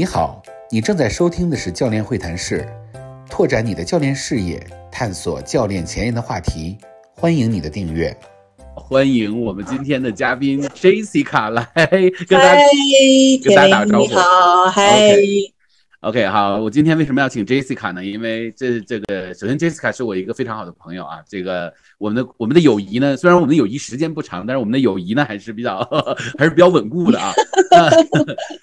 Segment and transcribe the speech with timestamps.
[0.00, 2.66] 你好，你正在收听的是教练会谈室，
[3.28, 4.58] 拓展你的教练视野，
[4.90, 6.78] 探索教练前沿的话题。
[7.14, 8.16] 欢迎你的订阅，
[8.74, 11.66] 欢迎我们今天的嘉宾 Jessica 来
[12.26, 12.62] 跟大家
[13.44, 14.06] 跟大家打个招呼。
[14.06, 15.18] 你好，嗨。
[16.00, 18.02] OK，好，我今天为什么要请 Jessica 呢？
[18.02, 21.18] 因为这这个，首先 Jessica 是我一个非常好的朋友啊。
[21.28, 25.78] 这个我们的我们的友谊呢，虽然我们的友谊时间不长，但是我们的友谊呢还是比较
[26.38, 27.30] 还是比较稳固的啊。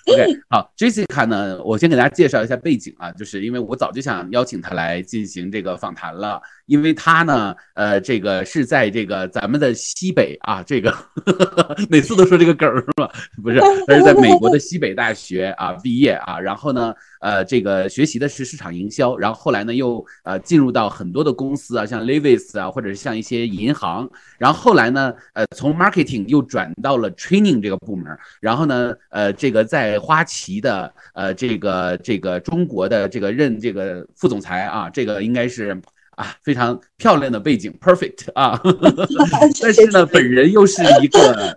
[0.07, 6.41] OK，好，Jessica 呢，我先给大家介绍一下背景啊，就是因为我早就想邀请她来进行这个访谈了。
[6.65, 10.93] 因为他呢，呃，这个是在这个咱们的西北啊，这个
[11.89, 13.09] 每次都说这个梗是吧？
[13.41, 13.57] 不是，
[13.87, 28.05] 他是在美国的西北大学啊毕业啊，然后呢，呃，这个学习的是市场营销，然后后来呢又呃进入到很多的公司啊，像 Levis 啊，或者是像一些银行，然后后来呢，呃，从 marketing 又转到了 training 这个部门，
[28.39, 35.79] 然后呢，呃，这个在花旗的呃这个这个中国的这个任这个副总裁啊，这个应该是。
[36.17, 38.59] 啊，非常漂亮的背景，perfect 啊！
[39.61, 41.55] 但是呢，本人又是一个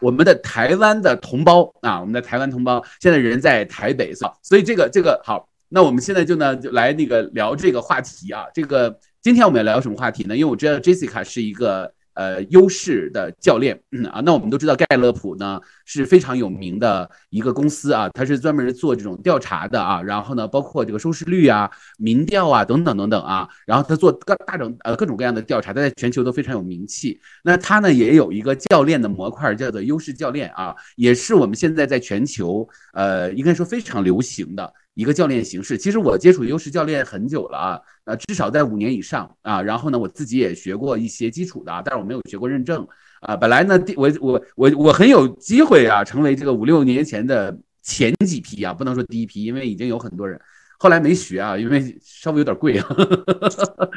[0.00, 10.36] 我们的台湾的同胞啊，我们的台湾同胞现在人在台北，所以这个这个好，那我们现在就呢就来那个聊这个话题啊，这个今天我们要聊什么话题呢？
[10.36, 11.92] 因为我知道 Jessica 是一个。
[12.14, 27.20] 呃，优势的教练，嗯啊，那我们都知道盖勒普呢是非常有名的一个公司啊，它是专门做这种调查的啊，然后呢，包括这个收视率啊、民调啊等等等等啊，然后它做各大种呃各种各样的调查，它在全球都非常有名气。
[27.42, 34.72] 那它呢也有一个教练的模块，叫做优势教练啊，也是我们现在在全球呃应该说非常流行的。
[34.94, 39.60] 一个教练形式，其实我接触优势教练很久了啊，呃，至少在五年以上啊。
[39.60, 42.86] 然后呢，我自己也学过一些基础的，但是我没有学过认证
[43.20, 43.36] 啊。
[43.36, 50.40] 本来呢，我我我我很有机会啊，成为这个五六年前的前几批啊，不能说第一批，因为已经有很多人
[50.78, 52.86] 后来没学啊，因为稍微有点贵啊。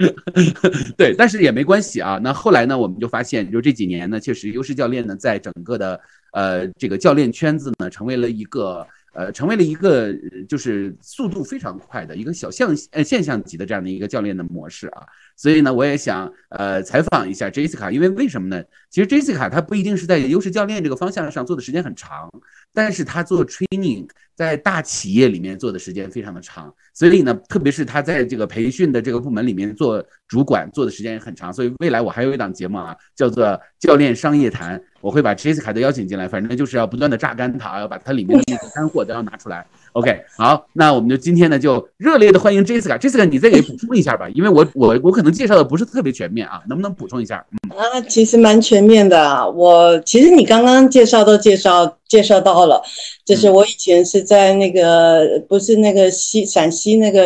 [0.98, 2.20] 对，但是也没关系啊。
[2.24, 8.88] 那后来呢，我们就发现，就这几年呢，确实优势教练呢，在整个的呃这个教练圈子呢，成为了一个。
[9.18, 10.14] 呃，成为了一个
[10.48, 15.02] 就是速度非常快的一个小象呃现象级的这样的一个教练的模式啊，
[15.38, 18.62] 所以呢，我也想呃采访一下 Jessica，因为为什么呢？
[18.90, 22.30] 其实 Jessica 她不一定是在优势教练这个方向上做的时间很长，
[22.74, 34.82] 但是她做 training 在大企业里面做的时间非常的长，所以呢，特别是她在这个培训的这个部门里面做主管做的时间也很长，所以未来我还有一档节目啊，叫做教练商业谈。
[35.00, 39.66] 我会把 Jessica 都邀请进来，反正就是要不断的榨干她，要把她里面的那些干货都要拿出来。
[39.98, 43.00] OK，好，那我们就今天呢就热烈的欢迎 Jessica。
[43.00, 47.44] Jessica，你再给补充一下吧，因为我我我可能介绍的不是特别全面啊，能不能补充一下？
[47.52, 49.50] 嗯啊，其实蛮全面的。
[49.50, 52.80] 我其实你刚刚介绍都介绍介绍到了，
[53.26, 57.26] 就是我以前是在那个不是那个西陕西那个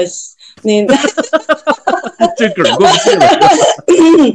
[0.61, 0.85] 那
[2.37, 3.27] 这梗过不去了。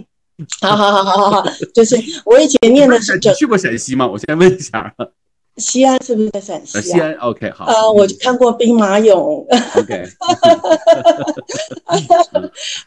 [0.60, 1.96] 好好好好好好，就是
[2.26, 3.14] 我以前念的是。
[3.14, 4.06] 你去过陕西吗？
[4.06, 4.94] 我先问一下。
[5.56, 6.78] 西安是不是在陕西？
[6.78, 7.64] 啊西安，OK，好。
[7.66, 9.44] 呃，我看过兵马俑。
[9.78, 10.04] OK。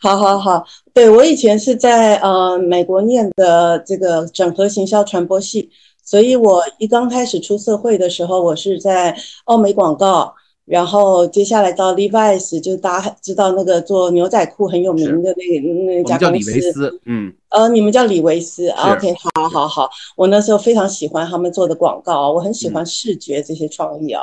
[0.01, 0.63] 好好好，
[0.93, 5.69] 对我以前是在呃美国念的这个整合行销传播系，
[6.03, 9.15] 所以我一刚开始出社会的时候，我是在
[9.45, 10.35] 奥美广告。
[10.69, 24.21] 然后接下来到 Levi's，就是大家知道那个做牛仔裤很有名的那个那家公司，叫李维斯，嗯，呃，你们叫李维斯，OK，好，好，好，我那时候非常喜欢他们做的广告，我很喜欢视觉这些创意啊。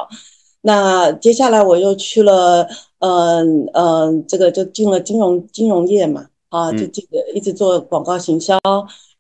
[0.61, 2.69] 那接下来我又去了，
[3.01, 8.57] 嗯嗯，这个就进了金融金融业嘛，啊，就这个一直做广告行销。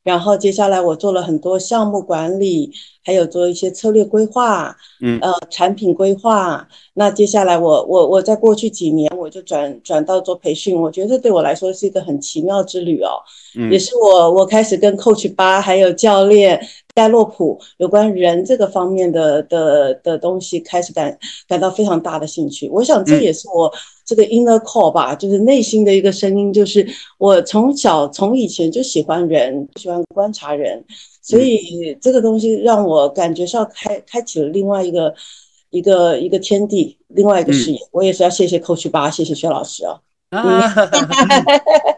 [0.06, 2.70] 然后接下来我做了很多项目管理，
[3.04, 6.68] 还有做一些策略规划，嗯，呃，产品规划。
[6.94, 13.18] 那接下来我我我在过去几年我就转转到做培训，我觉得对我来说是一个很奇妙之旅哦，
[13.58, 16.64] 嗯也是我我开始跟 Coach 八还有教练
[16.94, 22.68] 盖洛普有关人这个方面的的的东西开始感感到非常大的兴趣。
[22.68, 23.72] 我想这也是我。
[24.06, 26.86] 这个 inner call 吧，就是内心的一个声音，就是
[27.18, 30.84] 我从小从以前就喜欢人，喜欢观察人，
[31.20, 35.12] 所以这个东西让我感觉上开开启了另外一个
[35.70, 37.78] 一个一个天地，另外一个视野。
[37.90, 40.00] 我也是要谢谢 Coach 八，谢谢薛老师啊。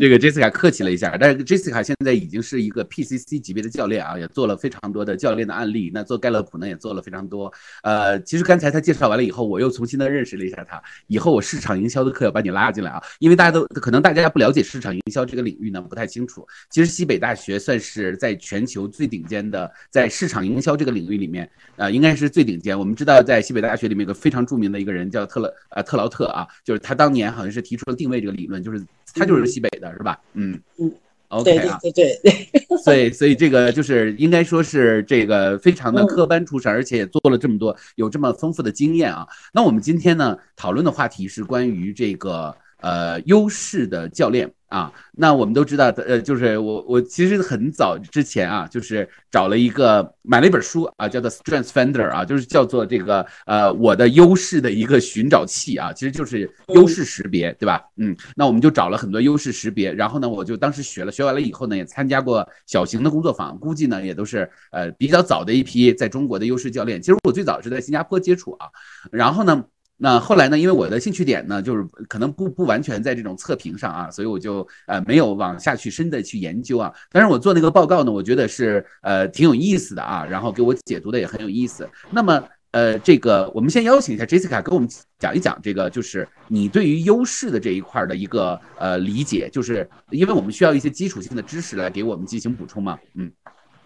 [0.00, 5.90] 这个 Jessica 客气了一下，但是 Jessica 现在已经是一个 PCC 级别的教练啊，也做了非常多的教练的案例。
[5.92, 7.52] 那做盖勒普呢，也做了非常多。
[7.82, 10.82] 呃，其实刚才他介绍完了以后，我又重新的认识了一下他。
[11.06, 16.46] 以后我市场营销的课要把你拉进来啊，因为大家都可能大家不了解市场营销这个领域呢，不太清楚。
[16.70, 22.78] 其实西北大学算是在全球最顶尖的，在市场营销这个领域里面，呃，应该是最顶尖。
[22.78, 28.82] 我们知道，在西北大学里面有个非常著名的一个人叫特勒呃特劳特啊，就是他当年好像是提出了定位这个理论，就是
[29.14, 30.18] 他就是西北的，是吧？
[30.34, 30.92] 嗯嗯
[31.28, 32.32] ，OK 啊，对对对，
[32.84, 39.26] 所以所以这个就是应该说是这个非常的科班出身，而且也做了这么多，有这么丰富的经验啊。
[39.52, 44.50] 那我们今天呢讨论的话题是关于这个呃优势的教练。
[44.68, 57.80] 啊，那我们都知道，呃，就是我我其实很早之前啊，就是找了一个买了一本书啊，叫做 Strength Finder 啊，就是叫做这个呃我的优势的一个寻找器啊，其实就是优势识别，对吧？
[57.96, 67.00] 嗯，那我们就找了很多优势识别，然后呢，我就当时学了，学完了以后呢，也参加过小型的工作坊，估计呢也都是呃比较早的一批在中国的优势教练。
[67.00, 68.66] 其实我最早是在新加坡接触啊，
[69.12, 69.64] 然后呢。
[69.98, 70.58] 那后来呢？
[70.58, 76.92] 因为我的兴趣点呢，就是可能不不完全在这种测评上啊，所以我就呃没有往下去深的去研究啊。
[77.10, 81.88] 但是我做那个报告呢，我觉得是呃挺有意思的啊，然后给我解读的也很有意思。
[82.10, 84.86] 那么呃，这个我们先邀请一下 Jessica 给我们
[85.18, 93.32] 讲一讲这个，就是你对于优势的这一块的一个呃理解，就是因为我们需要一些基础性的知识来给我们进行补充嘛，嗯。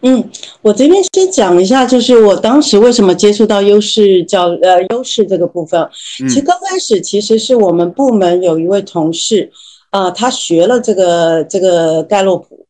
[0.01, 0.29] 嗯，
[0.61, 5.87] 我这边先讲一下，就是我当时为什么接触到优势教呃优势这个部分。
[6.17, 9.51] 其实刚开始其实是我们部门有一位同事，
[9.91, 12.65] 啊，他学了这个这个盖洛普。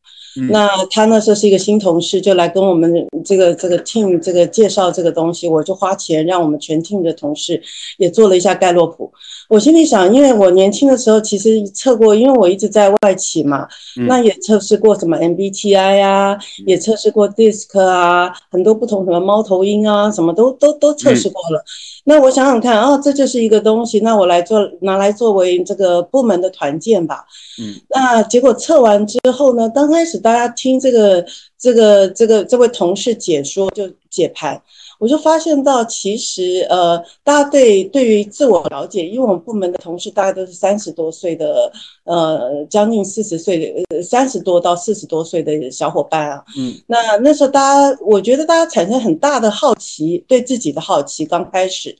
[0.48, 2.90] 那他那时候是一个新同事，就来跟我们
[3.22, 7.62] 这个这个 team 这个介绍这个东西，我就花钱让我们全 team 的同事
[7.98, 9.12] 也做了一下盖洛普。
[9.52, 13.68] 我心里想，因为我年轻的时候其实测过，因为我一直在外企嘛，
[14.08, 21.62] 那也测试过什么 MBTI 啊，也测试过 DISC 啊，很多不同什么猫头鹰啊，什么都都都测试过了。
[22.04, 27.26] 那我想想看啊，这就是一个东西，那我来做拿来作为这个部门的团建吧。
[27.60, 31.22] 嗯，那结果测完之后呢，刚开始大家听这个
[31.58, 34.62] 这个这个这位同事解说就解盘。
[35.02, 41.72] 我就发现到，其实呃，大家对对于自我了解，因为我们部门的同事大概都是三十多岁的，
[42.04, 46.44] 呃，将近四十岁的，呃，三十多到四十多岁的小伙伴啊。
[46.56, 46.72] 嗯。
[46.86, 51.26] 那那时候大家，我觉得大家产生很大的好奇，对自己的好奇。
[51.26, 51.98] 刚开始，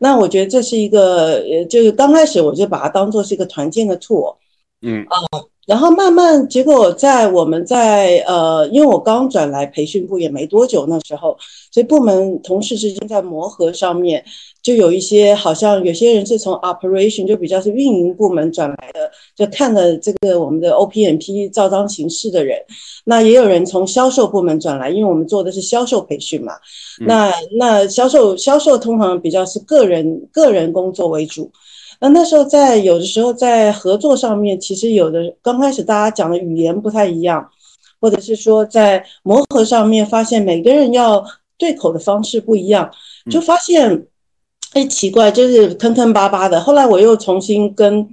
[0.00, 4.34] 那我觉得这是一个，呃，就是刚开始我就把它当做是一个团建的 tour。
[4.80, 5.04] 嗯。
[5.10, 5.20] 啊。
[5.68, 11.36] 然后慢慢，结果在我们在呃，因为我刚转来培训部也没多久，那时候，
[11.70, 14.24] 所以部门同事之间在磨合上面，
[14.62, 22.58] 就有一些好像有些人是从 operation 就比较是运营部门转来的，就看了这个我们的 OPMP 照章行事的人，
[23.04, 26.54] 那也有人从销售部门转来，因为我们做的是销售培训嘛，
[27.00, 31.52] 那那销售销售通常比较是个人个人工作为主。
[32.00, 37.50] 那那时候在有的时候在合作上面，其实有的刚开始大家讲的语言不太一样，
[38.00, 41.24] 或者是说在磨合上面发现每个人要
[41.56, 42.88] 对口的方式不一样，
[43.28, 44.06] 就发现
[44.74, 46.60] 哎奇怪，就是坑坑巴巴的。
[46.60, 48.08] 后来我又重新跟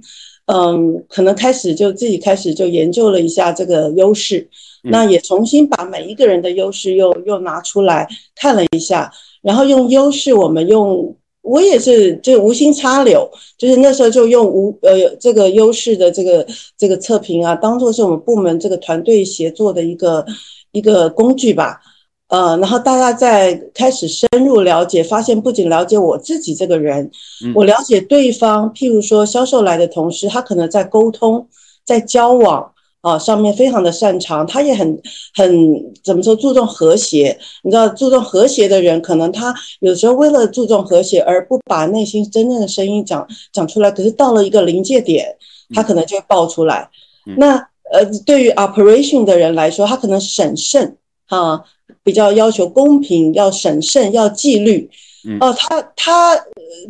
[0.46, 4.48] 嗯，可能开始就自己开始就研究了一下这个优势，
[4.82, 9.12] 那也重新把每一个人的优势又又拿出来看了一下，
[9.42, 11.14] 然后用优势我们用。
[11.46, 16.44] 我也是，就无心插柳，就是那时候就用无呃这个优势的这个
[16.76, 20.26] 这个测评啊，当做是我们部门这个团队协作的一个
[20.72, 21.80] 一个工具吧，
[22.28, 27.10] 呃，然后大家在开始深入了解，发现不仅了解我自己这个人，
[27.54, 31.48] 我了解对方，譬如说销售来的同事，他可能在沟通，
[31.84, 32.72] 在交往。
[33.06, 35.00] 啊，上面非常的擅长，他也很
[35.32, 35.46] 很
[36.02, 37.38] 怎么说注重和谐。
[37.62, 45.36] 你知道，注重和谐的人，可能他有时候为了注重和谐而不把内心真正的声音讲讲出来，可是到了一个临界点，
[45.72, 46.88] 他可能就会爆出来。
[47.36, 47.54] 那
[47.92, 50.96] 呃，对于 operation 的人来说，他可能审慎
[51.28, 51.62] 啊，
[52.02, 54.90] 比较要求公平，要审慎，要纪律。
[55.40, 56.44] 哦，他他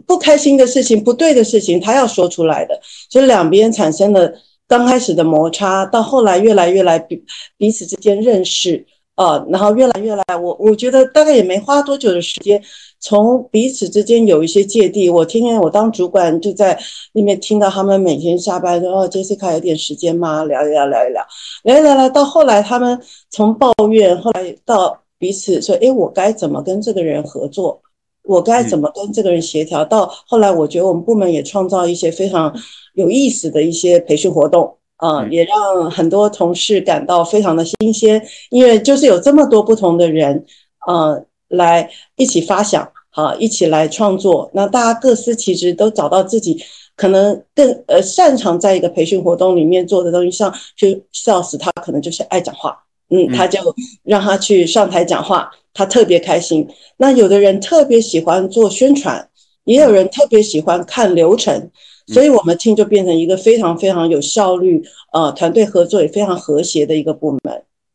[0.06, 2.80] 不开心的事情，不对的事情，他要说出来的，
[3.10, 4.32] 所以两边产生了。
[4.68, 7.24] 刚开始的摩擦，到后来越来越来彼
[7.56, 12.60] 彼此之间认识，啊，然后越来越来，我我觉得大概也没花多久的时间，
[12.98, 15.08] 从彼此之间有一些芥蒂。
[15.08, 16.78] 我天天我当主管就在
[17.12, 20.44] 那边听到他们每天下班说哦，Jessica 有点时间吗？
[20.44, 21.24] 聊一聊，聊一聊，
[21.62, 27.80] 聊一聊聊，到后来他们从抱怨，后来到彼此说，哎，我该怎么跟这个人合作？
[28.26, 29.84] 我该怎么跟这个人协调？
[29.84, 32.54] 到后来，我觉得我们部门也创造一些非常
[32.94, 40.44] 有意思的一些培训活动呃，也让很多同事感到非常的新鲜，因为就是有这么多不同的人，
[40.86, 44.50] 呃，来一起发想，好，一起来创作。
[44.54, 46.58] 那大家各司其职，都找到自己
[46.96, 50.50] 可能更呃擅长在一个培训活动里面做的东西上。
[50.74, 52.78] 就 sales 他可能就是爱讲话，
[53.10, 53.60] 嗯，他就
[54.02, 56.66] 让他去上台讲话，他特别开心。
[56.96, 59.28] 那有的人特别喜欢做宣传，
[59.64, 61.70] 也有人特别喜欢看流程。
[62.08, 64.80] 所以，我们 team 就变成一个非常非常有效率，
[65.12, 67.40] 呃，团队合作也非常和谐的一个部门。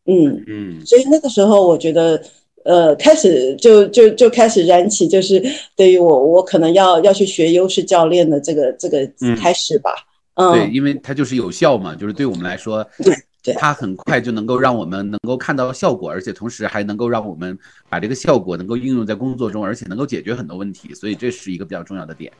[0.06, 0.86] 嗯嗯。
[0.86, 2.22] 所以那个时候，我觉得，
[2.66, 5.42] 呃，开始就就就开始燃起，就是
[5.78, 9.92] 对于我，我可能要要去学优势教练的这个这个开始吧。
[10.36, 10.52] 嗯。
[10.52, 13.16] 对，因为它就是有效嘛，就是对我们来说，对对，
[13.57, 17.57] 它很快就能够让我们能够看到效果，而且同时还能够让我们
[17.89, 20.93] 把这个效果能够应用在工作中，而且能够解决很多问题。
[20.93, 22.31] 所以这是一个比较重要的点。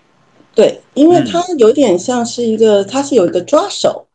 [0.54, 4.06] 对，因为它有点像是一个，它是有一个抓手，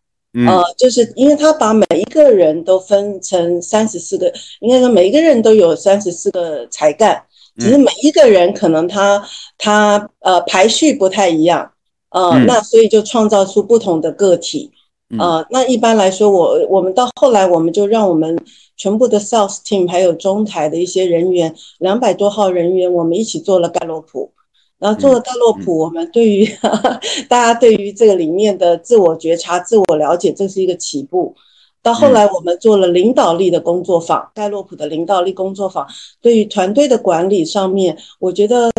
[0.46, 7.22] 呃，就是因为它把每一个人都分成三十四个，应该说每一个人都有三十四个才干，
[7.58, 9.26] 只是每一个人可能他
[9.56, 11.72] 他呃排序不太一样，
[12.10, 14.70] 呃，那所以就创造出不同的个体，
[15.18, 18.36] 呃，那一般来说，我我们到后来我们就让我们
[18.76, 24.32] 全部的 sales team 还有中台的一些人员，两百多号人员，我们一起做了盖洛普。
[24.78, 26.46] 然后做了盖洛普，我们对于
[27.30, 31.34] 大家对于这个里面的自我觉察、自我了解，这是一个起步。
[31.82, 35.86] 到后来，我们做了领导力的工作坊，盖洛普的领导力工作坊，
[36.20, 38.70] 对于团队的管理上面，我觉得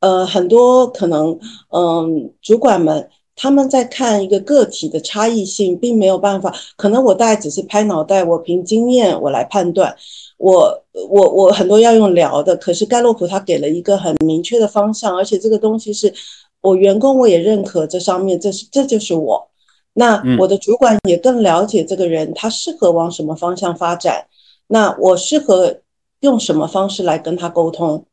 [0.00, 3.10] 呃很多可能嗯主管们
[3.42, 9.92] 他们在看一个个体的差异性，并没有办法，可能我大概只是拍脑袋，我凭经验我来判断。
[10.38, 10.80] 我
[11.10, 16.14] 我我很多要用聊的，可是盖洛普他给了一个很明确的方向，而且这个东西是
[16.60, 19.48] 我员工我也认可，这上面这是这就是我，
[19.94, 24.24] 那我的主管也更了解这个人，他适合往什么方向发展，
[24.68, 25.80] 那我适合
[26.20, 28.04] 用什么方式来跟他沟通，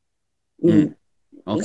[0.63, 0.91] 嗯，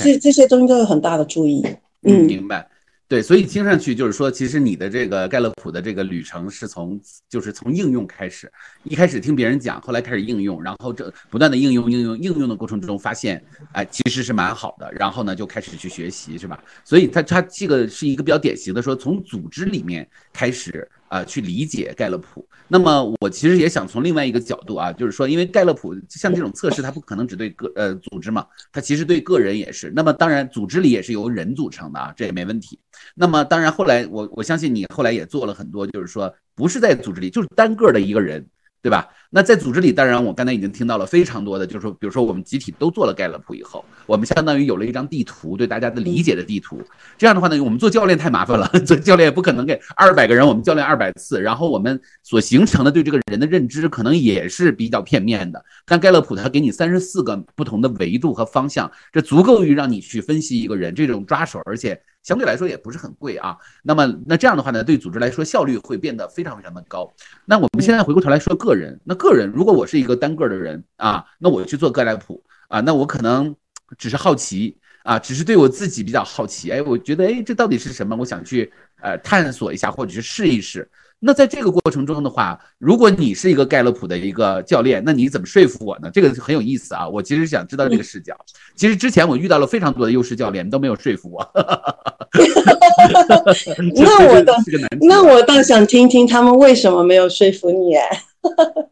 [0.03, 1.65] 这这些东西都有很大的注意，
[2.03, 2.67] 嗯，明白。
[3.07, 8.51] 对，所以听上去就是说，其实你的这个盖勒普的这个旅程是从就是从应用开始，
[8.83, 13.43] 一开始听别人讲，后来开始应用，然后这不断的应用应用应用的过程中发现，
[13.73, 16.63] 哎，其实是蛮好的，然后呢就开始去学习，是吧？
[16.83, 20.89] 所以他他这个是一个比较典型的，说从组织里面开始。
[21.07, 22.47] 啊，去理解盖勒普。
[22.67, 29.91] 那么我其实也想从另外一个角度啊，就是说，因为盖勒普像这种测试，它不可能只对个呃组织嘛，它其实对个人也是。
[29.95, 32.79] 那么当然，组织里也是由人组成的啊，这也没问题。
[33.13, 38.45] 那么当然，后来我我相信你后来也做了很多，就是说不是在组织里，就是单个的一个人。
[38.85, 39.09] 对吧？
[39.31, 46.79] 那在组织里，当然我刚才已经听到了非常多的，就是说，比如说我们集体都做了盖勒普以后，我们相当于有了一张地图，对大家的理解的地图。
[47.17, 55.65] 这样的话呢，我们做教练太麻烦了，做教练也不可能给二百个人我们教练二百次，然后我们所形成的对这个人的认知可能也是比较片面的。
[55.87, 61.99] 但盖勒普它给你三十四个不同的维度和方向，这足够于让你去分析一个人这种抓手，而且。
[62.25, 67.13] 相对来说也不是很贵啊，那么那这样的话呢，对组织来说效率会变得非常非常的高。
[67.45, 73.55] 那我们现在回过头来说个人，那个人如果我是一个单个的人啊，那我去做盖莱普啊，那我可能
[73.95, 78.15] 只是好奇啊，只是对我自己比较好奇，哎，我觉得哎这到底是什么？
[78.15, 80.89] 我想去呃探索一下，或者是试一试。
[81.17, 86.11] 那在这个过程中的话，如果你是一个盖勒普的一个教练，那你怎么说服我呢？
[86.13, 87.07] 这个很有意思啊！
[87.07, 88.35] 我其实想知道这个视角。
[88.75, 91.51] 其实之前我遇到了非常多的优势教练，都没有说服我。
[93.95, 94.53] 那我倒
[95.01, 97.95] 那我倒想听听他们为什么没有说服你。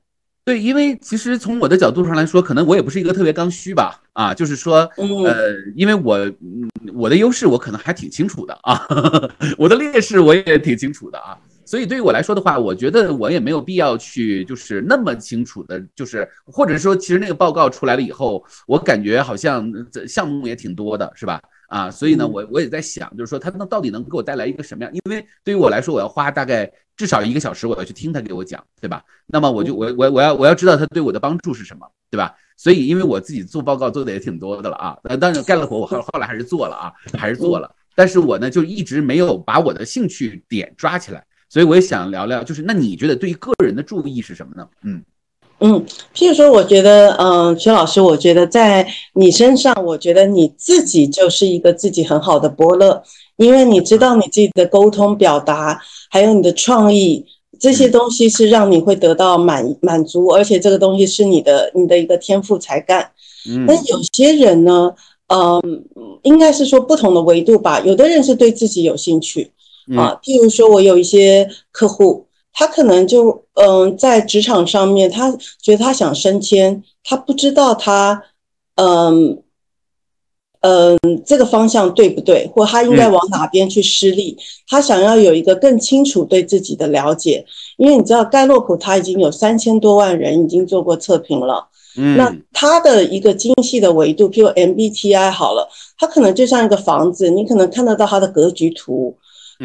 [0.45, 4.01] 对，因为其实从我的角度上来说，可能我也不是一个特别刚需吧。
[4.11, 4.89] 啊，就是说，
[5.25, 6.19] 呃，因为我
[6.93, 8.85] 我的优势我可能还挺清楚的啊，
[9.57, 11.37] 我的劣势我也挺清楚的啊。
[11.65, 21.41] 所以对于我来说的话，我觉得我也没有必要去，就是那么清楚的，就是或者说，其实那个报告出来了以后，我感觉好像这项目也挺多的，是吧？
[21.73, 24.93] 啊，所以呢，我我也在想，就是说，他那到底能给我带来一个什么样？
[24.93, 29.03] 因为对于我来说，我要花大概至少一个小时，我要去听他给我讲，对吧？
[29.25, 32.35] 那么我就我我我要我要知道他对我的帮助是什么，对吧？
[32.57, 41.25] 所以因为我自己做报告做的也挺多的了啊，呃，当然干了活，我后后来还是做了啊，还是做了，但是我呢就一直没有把我的兴趣点抓起来。
[41.49, 44.67] 所以我也想聊聊，就是那你觉得对于个人的注意是什么呢？
[44.83, 45.03] 嗯
[45.65, 53.01] 嗯，譬如说，我觉得，嗯，徐老师，我觉得在你身上，我觉得你自己就是一个自己很好的伯乐，
[53.37, 55.79] 因为你知道你自己的沟通表达，
[56.09, 57.25] 还有你的创意
[57.57, 63.11] 这些东西是让你会得到满满足，而且这个东西是你的你的一个天赋才干。
[63.49, 64.93] 嗯，那有些人呢，
[65.33, 65.61] 嗯，
[66.23, 69.49] 应该是说不同的维度吧，有的人是对自己有兴趣。
[69.97, 75.31] 啊，譬如说，我有一些客户，他可能就嗯，在职场上面，他
[75.61, 78.23] 觉得他想升迁，他不知道他
[78.75, 79.41] 嗯
[80.61, 84.37] 嗯这个方向对不对，或他应该往哪边去施力。
[84.67, 87.45] 他想要有一个更清楚对自己的了解，
[87.77, 91.67] 因为你知道盖洛普他已经有三千多万人已经做过测评了，
[91.97, 95.67] 嗯，那他的一个精细的维度，譬如 MBTI 好了，
[95.97, 99.17] 它可能就像一个房子，你可能看得到它的格局图。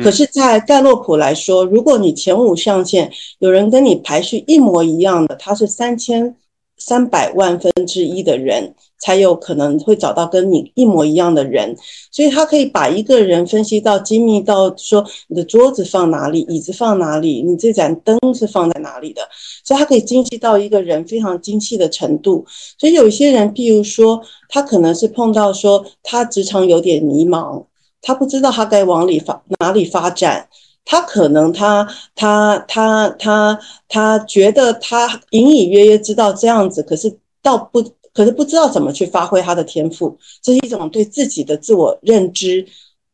[0.03, 6.37] 可是，在盖洛普来说，如果你前五象限有人跟你排序一模一样的，他是三千
[6.77, 11.77] 三百万分之一的人，才有可能会找到跟你一模一样的人。
[12.13, 19.23] 所以他可以把一个人分析到精密到说，你的桌子放哪里，椅子放哪里，你这盏灯是放在哪里的。
[19.65, 22.45] 所以他可以精细到一个人非常精细的程度。
[22.79, 27.65] 所以有一些人，譬如说，他可能是碰到说，他职场有点迷茫。
[28.01, 30.49] 他不知道他该往里发哪里发展，
[30.85, 37.83] 他可能他他他他他觉得他隐隐约约知道这样子，可是倒不，
[38.15, 42.67] 可是不知道怎么去发挥他的天赋，这是一种对自己的自我认知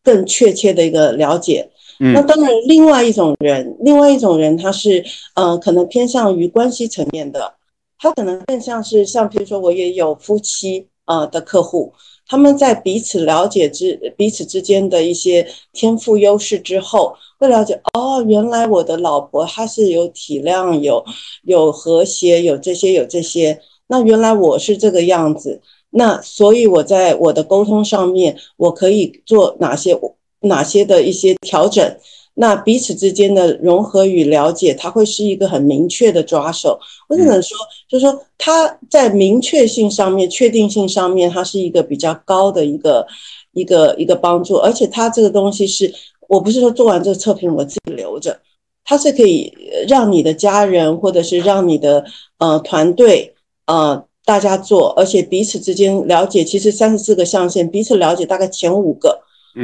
[0.02, 1.70] 更确切的一个了解。
[1.98, 7.54] 那当然，另外一种人，另外一种人，他是呃，可能偏向于关系层面的，
[7.98, 11.92] 他可能更像是像比如说，我也有夫妻呃的客户。
[12.26, 21.04] 他们在彼此了解之彼此之间的一些天赋优势之后，会了解哦，原来我的老婆她是有体谅、有
[21.44, 23.60] 有和谐、有这些有这些。
[23.86, 29.98] 那原来我是这个样子，那所以我在我的沟通上面，我可以做哪些
[30.40, 31.96] 哪些的一些调整。
[32.36, 36.78] 那彼此之间的融合与了解，它会是一个很明确的抓手。
[37.08, 37.56] 我只能说，
[37.88, 43.06] 就是说，它在明确性上面、确定性上面，它是一个比较高的一个
[43.52, 44.56] 一个一个帮助。
[44.56, 45.94] 而且，它这个东西是
[46.28, 48.40] 我不是说做完这个测评我自己留着，
[48.84, 49.52] 它是可以
[49.86, 52.04] 让你的家人或者是让你的
[52.38, 53.32] 呃团队
[53.66, 56.42] 呃大家做，而且彼此之间了解。
[56.42, 59.20] 其实三十四个象限，彼此了解大概前五个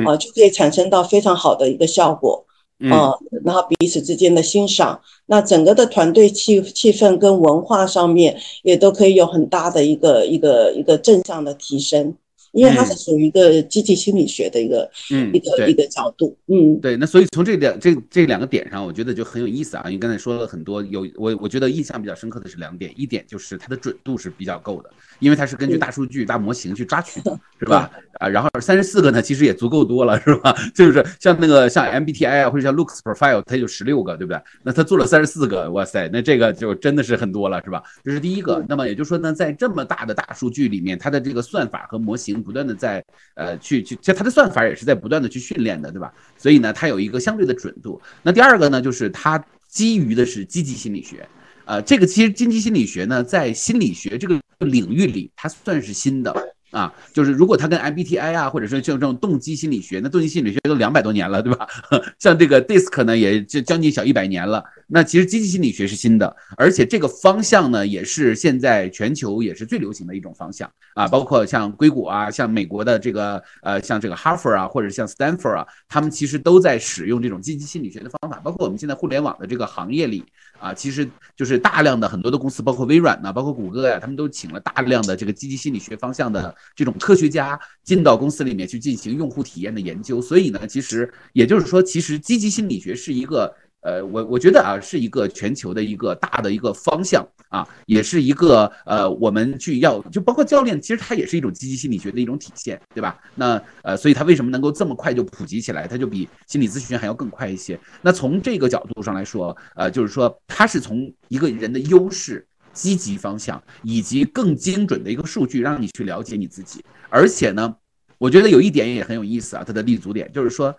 [0.06, 2.44] 啊，就可以产生到非常好的一个效果。
[2.80, 12.14] 呃，然后彼此之间的欣赏，那整个的团队气气氛跟文化上面也都可以有很大的一个一个一个正向的提升。
[12.52, 16.96] 因为它是属于一个积极心理学的一个，嗯，一个一个角度，嗯，对。
[16.96, 19.84] 那所以从这两这这两个点上，我觉得就很有意思啊。
[19.86, 27.88] 因为刚才说了很多，有我我觉得印象比较深刻的是两点，一点就是它的准度是比较够的，因为它是根据大数据、大模型去抓取的， 是吧？
[28.18, 30.54] 啊，然后三十四个呢，其实也足够多了，是吧？
[30.74, 34.40] 就是像那个像 MBTI 啊，或者像 Looks Profile，它有十六个，对不对？
[34.62, 37.82] 那他做了三十四个，哇塞，那这个就真的是很多了，是吧？
[38.04, 38.64] 这是第一个。
[38.68, 42.40] 那么也就是说呢，在这么大的大数据里面，它的这个算法和模型。
[42.40, 43.04] 不断的在
[43.34, 46.12] 呃去去，其实它的算法也是在不断的去训练的，对吧？
[46.38, 48.00] 所以呢，它有一个相对的准度。
[48.22, 51.28] 那第二个呢，就是它基于的是积极心理学，
[51.70, 56.34] 呃，这个其实积极心理学呢，在心理学这个领域里，它算是新的。
[56.70, 61.66] 啊，就是如果它跟 MBTI 啊，或者说像这种动机心理学，那动机心理学都两百多年了，对吧？
[62.20, 64.62] 像这个 DISC 呢，也就将近小一百年了。
[64.86, 71.08] 那其实积极心理学是新的，而且这个方向呢，也是现在全球也是最流行的一种方向啊。
[71.08, 78.40] 包括像硅谷啊，像美国的这个呃，像这个哈佛啊，或者像 Stanford 啊，他们其实都在使用这种积极心理学的方法。
[78.44, 80.24] 包括我们现在互联网的这个行业里。
[80.60, 90.20] 啊，其实就是大量的很多的公司，包括微软呢，包括谷歌呀，他们都请了大量的这个积极心理学方向的这种科学家进到公司里面去进行用户体验的研究。
[90.22, 93.52] 所以呢，其实也就是说，其实积极心理学是一个。
[93.82, 103.18] 呃，我我觉得啊，是一个全球的一个大的一个方向啊，也是一个呃，我们去要就包括教练，其实它也是一种积极心理学的一种体现，对吧？
[103.34, 105.86] 那呃，所以它为什么能够这么快就普及起来？
[105.86, 107.80] 它就比心理咨询还要更快一些。
[108.02, 116.84] 那从这个角度上来说，呃，就是说它是从一个人的优势、积极方向以及更精准的一个数据，让你去了解你自己。
[117.08, 117.74] 而且呢，
[118.18, 120.74] 我觉得有一点也很有意思啊，它的立足点就是说。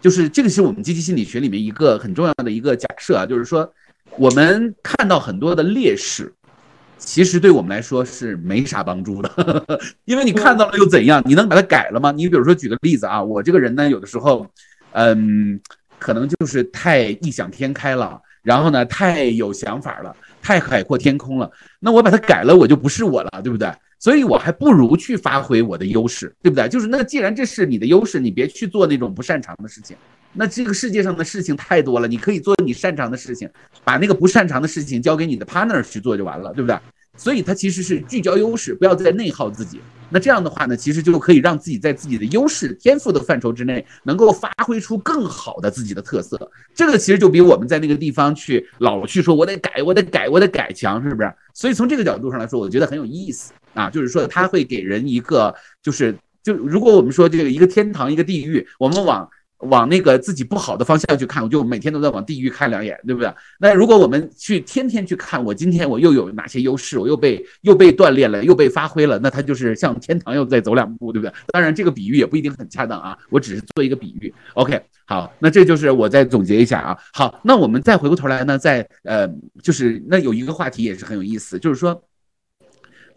[0.00, 3.70] 就是这个是我们积极心理学里面一个很重要的一个假设啊，就是说，
[4.16, 6.32] 我们看到很多的劣势，
[6.96, 9.30] 其实对我们来说是没啥帮助的，
[10.06, 11.22] 因为你看到了又怎样？
[11.26, 12.10] 你能把它改了吗？
[12.12, 14.46] 你比如说举个例子啊，我这个人呢，有的时候，
[14.92, 15.60] 嗯，
[15.98, 23.70] 可能就是太异想天开了，然后呢，太有想法了，太海阔天空了，那我把它改了，我就不是我了，对不对？
[24.00, 26.66] 所以我还不如去发挥我的优势，对不对？
[26.68, 29.96] 就是那既然这是你的优势，你别去做那种不擅长的事情。
[30.32, 33.48] 那这个世界上的事情太多了，你可以做你擅长的事情，
[33.84, 36.76] 把那个不擅长的事情交给你的 partner 去做就完了，对不对？
[37.16, 39.80] 所以他其实是聚焦优势，不要再内耗自己。
[40.08, 46.50] 那这样的话呢，其实就可以让自己在自己的优势、天赋的范畴之内，能够发挥出更好的自己的特色。
[46.74, 51.32] 这个其实就比我们在那个地方去老去说“我得改，我得改，我得改”强，是不是？
[51.52, 59.28] 所以从这个角度上来说，我觉得很有意思啊，就是说他会给人一个，就是就如果我们说这个一个天堂，一个地狱，我们往。
[59.64, 63.30] 往那个自己不好的方向去看，我就每天都在往地狱看两眼，对不对？
[63.58, 71.34] 那如果我们去天天去看，我今天我又有哪些优势，我又被又被锻炼了，又被发挥了，那他就是向天堂又再走两步，对不对？
[71.48, 74.32] 当然，这个比喻也不一定很恰当啊，我只是做一个比喻。
[74.54, 76.96] OK，好，那这就是我再总结一下啊。
[77.12, 79.28] 好，那我们再回过头来呢，在呃，
[79.62, 82.02] 就是那有一个话题也是很有意思，就是说，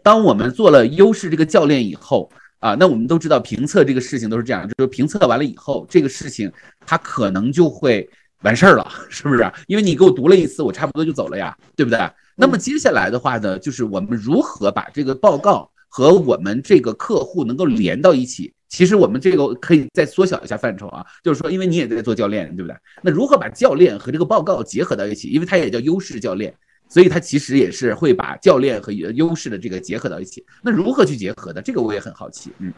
[0.04, 2.30] 当我们做了优势这个教练以后。
[2.60, 6.50] 啊，那我们都知道评测这个事情都是这样，就是评测完了以后，这个事情
[6.86, 8.08] 它可能就会
[8.40, 9.52] 完事儿了，是不是？
[9.66, 11.98] 因为你给我读了一次，我差不多就走了呀，对不对？
[12.34, 18.50] 那么接下来的话呢，就是我们如何把这个报告和我们这个客户能够连到一起？
[18.70, 22.74] 其实我们这个可以再缩小一下范畴啊，就是说，因为你也在做教练，对不对？
[23.02, 25.28] 那如何把教练和这个报告结合到一起？
[25.28, 26.54] 因为它也叫优势教练。
[26.94, 30.44] 所以，他其实也是会把教练和优势的这个结合到一起。
[30.62, 31.60] 那如何去结合的？
[31.60, 32.52] 这个我也很好奇。
[32.60, 32.72] 嗯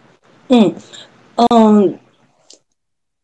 [0.48, 0.74] 嗯
[1.50, 1.98] 嗯，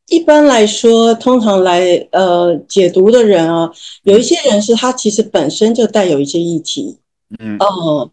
[0.09, 6.99] 一般来说，通常来呃解读的人啊，有一些人是他其实本身就带有一些议题。
[7.39, 8.11] 嗯哦，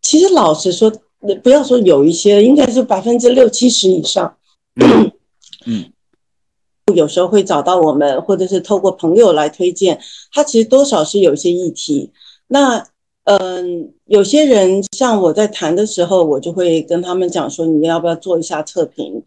[0.00, 0.92] 其实老实说，
[1.42, 4.36] 不要说有一些，应该是百分之六七十以上。
[5.66, 5.92] 嗯。
[6.94, 10.00] 有时候会找到我们，或者是透过朋友来推荐，
[10.32, 12.10] 他其实多少是有些议题。
[12.48, 12.86] 那
[13.24, 19.22] 嗯，有些人像我在谈的时候，我就会跟他们讲说，你要不要做一下测评？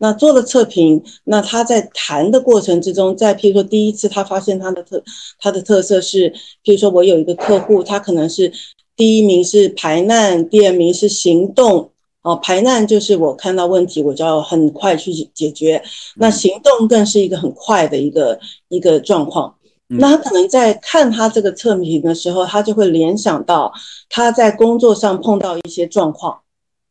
[0.00, 5.02] 那做了测评，那他在谈的过程之中，在譬如说第一次他发现他的特
[5.40, 6.30] 他的特色是，
[6.62, 8.52] 譬如说我有一个客户，他可能是
[8.94, 11.90] 第一名是排难，第二名是行动。
[12.22, 15.82] 哦，排难就是我看到问题，我就要很快去解决。
[16.16, 19.54] 那行动更是一个很快的一个一个状况。
[19.86, 23.72] 那他可能在看他这个测评的时候，他就会联想到
[24.10, 26.40] 他在工作上碰到一些状况，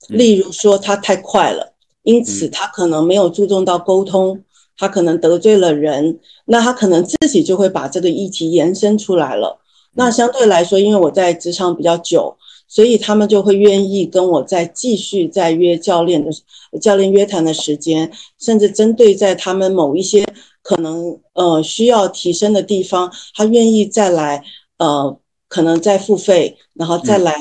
[0.08, 4.42] 例如说他太快了，因此他可能没有注重到沟通，
[4.78, 9.60] 他可能得罪了人，那他可能自己就会把这个议题延伸出来了。
[9.94, 12.38] 那相对来说，因为我在职场比较久。
[12.68, 16.32] 所以他们就会愿意跟我再继续再约教练的
[16.80, 20.26] 教练约谈的时间，甚至针对在他们某一些
[20.62, 24.44] 可能呃需要提升的地方，他愿意再来
[24.78, 27.34] 呃可能再付费，然后再来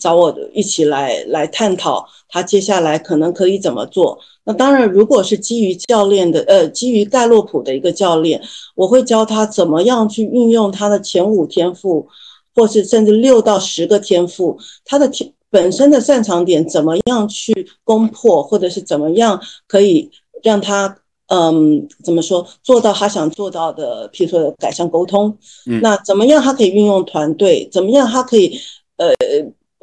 [0.00, 4.18] 找我一起来来探讨他接下来可能可以怎么做。
[4.44, 8.42] 那当然，如果是基于教练的呃基于盖洛普的一个教练，
[8.74, 12.08] 我会教他怎么样去运用他的前五天赋。
[12.54, 20.10] 或是甚至六到十个天赋，他的天本身的擅长点怎么样去攻破，或者是怎么样可以
[20.42, 20.96] 让他
[21.28, 25.36] 嗯怎么说做到他想做到的，譬如说改善沟通，
[25.82, 28.58] 那怎么样他可以运用团队，怎么样他可以
[28.96, 29.14] 呃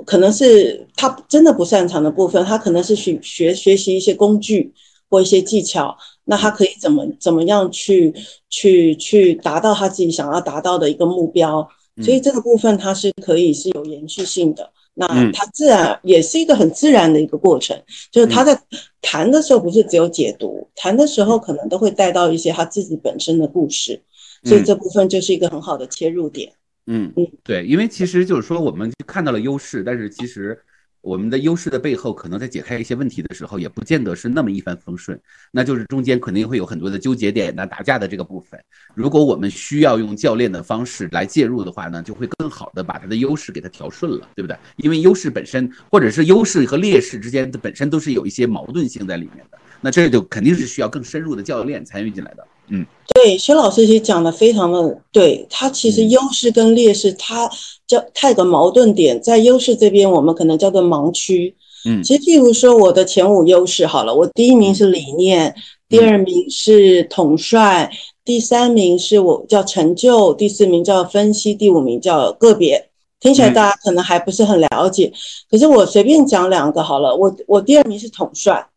[0.05, 4.73] 可能是他真的不擅长的部分，他可能是学学学习一些工具
[5.09, 8.13] 或一些技巧，那他可以怎么怎么样去
[8.49, 11.67] 去去达到他自己想要达到的一个目标。
[12.01, 17.79] 所以这个部分它是可以是有延续性的，那它自然也是一个很自然的一个过程，
[18.11, 18.59] 就是他在
[19.01, 24.01] 谈的时候不是只有解读，谈的时候可能都会带到一些他自己本身的故事，
[24.43, 26.51] 所以这部分就是一个很好的切入点。
[26.87, 30.59] 嗯嗯，对，因为其实就是说我们看到了优势，但是其实。
[31.01, 35.19] 我们的优势的背后，可能在解开一些问题的时候，也不见得是那么一帆风顺，
[35.51, 38.59] 那就是中间肯定会有很多的纠结点、那打架的这个部分。
[38.93, 44.57] 如果我们需要用教练的方式来介入的话呢，就会更好的把他的优势给他调顺了，对不对？
[44.75, 52.45] 因为优势本身，或者是优势和劣势之间的本身都是有一些矛盾性在里面的，那这就肯定是需要更深入的教练参与进来的。
[52.71, 57.49] 嗯，对，薛老师其实讲的非常的对，他其实优势跟劣势，他
[57.87, 61.55] 叫他有个矛盾点，在优势这边我们可能叫做盲区。
[61.85, 65.55] 嗯，其实譬如说我的前五优势好了，我第一名是理念，
[65.87, 67.89] 第二名是统帅，
[68.23, 72.89] 第三名是我叫成就，第四名叫分析，第五名叫个别。
[73.19, 75.11] 听起来大家可能还不是很了解，
[75.49, 78.67] 可是我随便讲两个好了，我我第二名是统帅，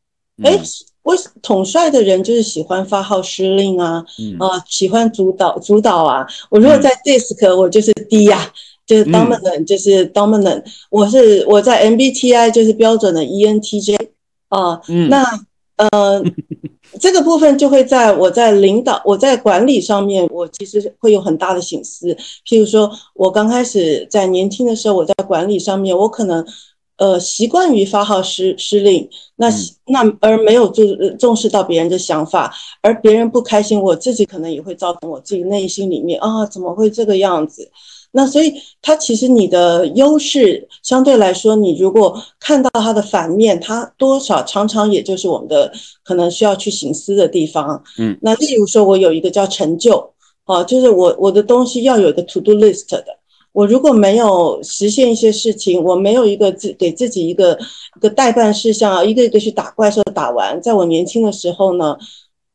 [0.43, 0.59] 哎。
[1.03, 6.27] 我统帅的人就是喜欢发号施令啊，嗯啊，喜欢主导主导啊。
[6.51, 8.53] 我如果在 DISC，我就是 D 呀，
[8.87, 10.63] 就是 dominant，就是 dominant。
[10.91, 13.99] 我是我在 MBTI 就是标准的 ENTJ
[14.49, 14.81] 啊。
[15.09, 15.25] 那
[15.77, 16.23] 呃，
[17.01, 22.17] 这个部分就会在我在领导、我在管理上面，我其实会有很大的醒思。
[22.47, 26.47] 譬如说，我刚开始在年轻的时候，我在管理上面，我可能
[27.03, 29.49] 呃习惯于发号施施令，那
[29.87, 30.85] 那而没有重
[31.19, 37.69] 重视到别人的想法，而别人不开心，我自己可能也会造成我自己内心里面啊，怎么会这个样子？
[38.15, 45.73] 那所以，它其实你的优势相对来说，你如果看到它的反面，它多少常常也就是我们的
[46.05, 47.83] 可能需要去醒思的地方。
[47.99, 50.13] 嗯，那例如说，我有一个叫成就，
[50.45, 53.19] 啊，就是我我的东西要有一个 to do list 的。
[53.53, 57.59] 我如果没有实现一些事情，我没有一个自给自己一个
[57.97, 61.97] 一个代办事项，一个一个去打怪兽打完，在我年轻的时候呢，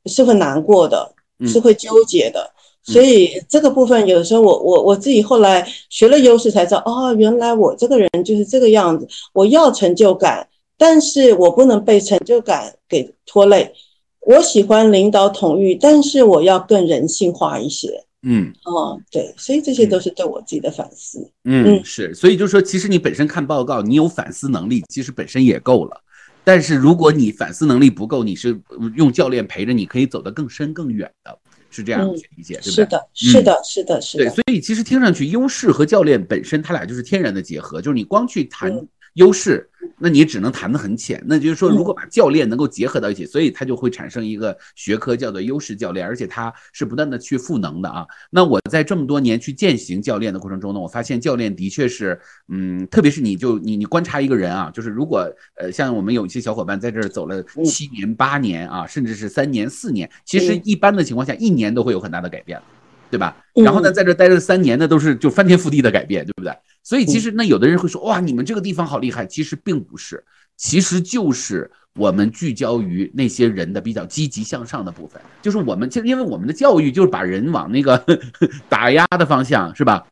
[0.05, 1.13] 是会难过的，
[1.45, 2.51] 是会纠结的。
[2.83, 9.05] 所以这个部分，有的时候我我我自己后来学了优势才知道，哦，原来我这个人就是这个样子。
[9.33, 13.73] 我要成就感，但是我不能被成就感给拖累。
[14.21, 18.06] 我喜欢领导统御，但是我要更人性化一些。
[18.23, 21.31] 嗯，哦，对，所以这些都是对我自己的反思。
[21.43, 26.01] 嗯，是，所以就是说，其实你本身看报告，你有反思能力，其实本身也够了。
[26.43, 28.59] 但是如果你反思能力不够，你是
[28.95, 31.37] 用教练陪着，你可以走得更深更远的。
[31.69, 32.85] 是这样去理解，对不对？
[32.85, 34.23] 是的，是的，是的，是的。
[34.23, 37.81] 对，所以其实听上去，优势和教练本身，他俩就是天然的结合。
[37.81, 38.71] 就是你光去谈
[39.17, 39.69] 优势。
[39.99, 48.05] 那你只能谈得很浅，那就是说，如果把教练能够结合到一起，所以它就会产生一个学科叫做优势教练，而且它是不断的去赋能的啊。
[48.29, 62.61] 那我在这么多年去践行教练的过程中呢，我发现教练的确是，嗯，特别是你就你你观察一个人啊，就是如果呃像我们有一些小伙伴在这儿走了七年八年啊，甚至是三年四年，其实一般的情况下一年都会有很大的改变。
[63.09, 63.35] 对吧？
[63.55, 66.53] 然后呢，在这待了三年呢，都是就翻天覆地的改变，对不对？
[66.83, 69.25] 所以其实那有的人会说，哇，你们这个地方好厉害。
[69.25, 70.23] 其实并不是，
[70.55, 78.01] 其实就是我们聚焦于那些人的比较积极向上的部分，就是我们其实因为我们的教育就是把人往那个
[78.69, 80.05] 打压的方向，是吧？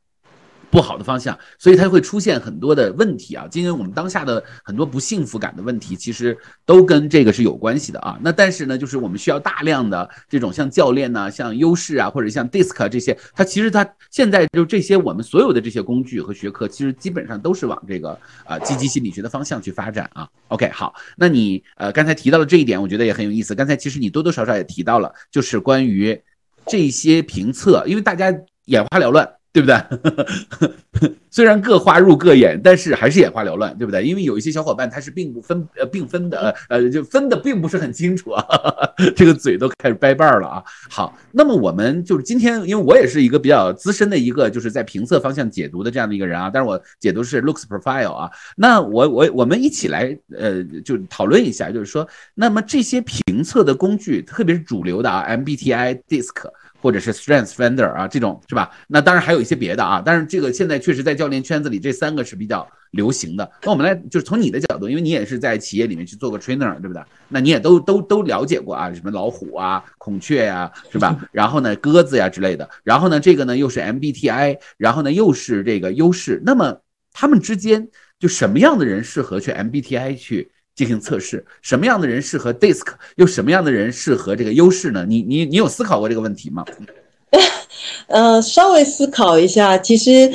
[0.76, 3.48] 不好的方向，所以它会出现很多的问题啊。
[3.50, 8.20] 今天我们当下的很多不幸福感的问题，其实都跟这个是有关系的啊。
[8.22, 20.28] 那但是呢，就是我们需要大量的这种像教练呢、像优势啊，或者像 DISC 这些，它其实它现在就这些我们所有的这些工具和学科，其实基本上都是往这个啊积极心理学的方向去发展啊。
[20.50, 23.56] OK，好，那你呃刚才提到了这一点，我觉得也很有意思。
[23.56, 26.22] 刚才其实你多多少少也提到了，就是关于
[26.68, 28.30] 这些评测，因为大家
[28.66, 29.26] 眼花缭乱。
[29.56, 31.16] 对不对？
[31.32, 34.04] 虽然各花入各眼，但是还是眼花缭乱，对不对？
[34.04, 38.46] 因为有一些小伙伴他是并不分呃并分的，呃就分的并不是很清楚啊，
[39.16, 40.64] 这个嘴都开始掰瓣了啊。
[40.90, 48.30] 好，那么我们就是今天，因为我也是一个比较资深的一个就是在评测方向解读的这样的一个人啊，但是我解读是 looks profile 啊。
[48.58, 56.50] 那我我我们一起来呃就讨论一下，就是说，那么这些评测的工具，特别是主流的啊，MBTI、DISC。
[56.86, 58.70] 或者是 Strength Finder 啊，这种是吧？
[58.88, 63.52] 那当然还有一些别的啊，但是这个现在确实在教练圈子里，这三个是比较流行的。
[63.64, 67.02] 那我们来就是从你的角度，因为你也是在企业里面去做过 trainer，对不对？
[67.28, 71.20] 那你也都都都了解过啊，什么老虎啊、孔雀呀，是吧？
[71.34, 72.70] 然后呢，鸽子呀之类的。
[72.84, 76.40] 然后呢，这个呢又是 MBTI，然后呢又是这个优势。
[76.46, 77.88] 那么他们之间
[78.20, 80.52] 就什么样的人适合去 MBTI 去？
[80.76, 82.86] 进行测试，什么样的人适合 DISC，
[83.16, 85.06] 又什么样的人适合这个优势呢？
[85.08, 86.66] 你你你有思考过这个问题吗？
[88.08, 90.32] 呃，稍微思考一下，其实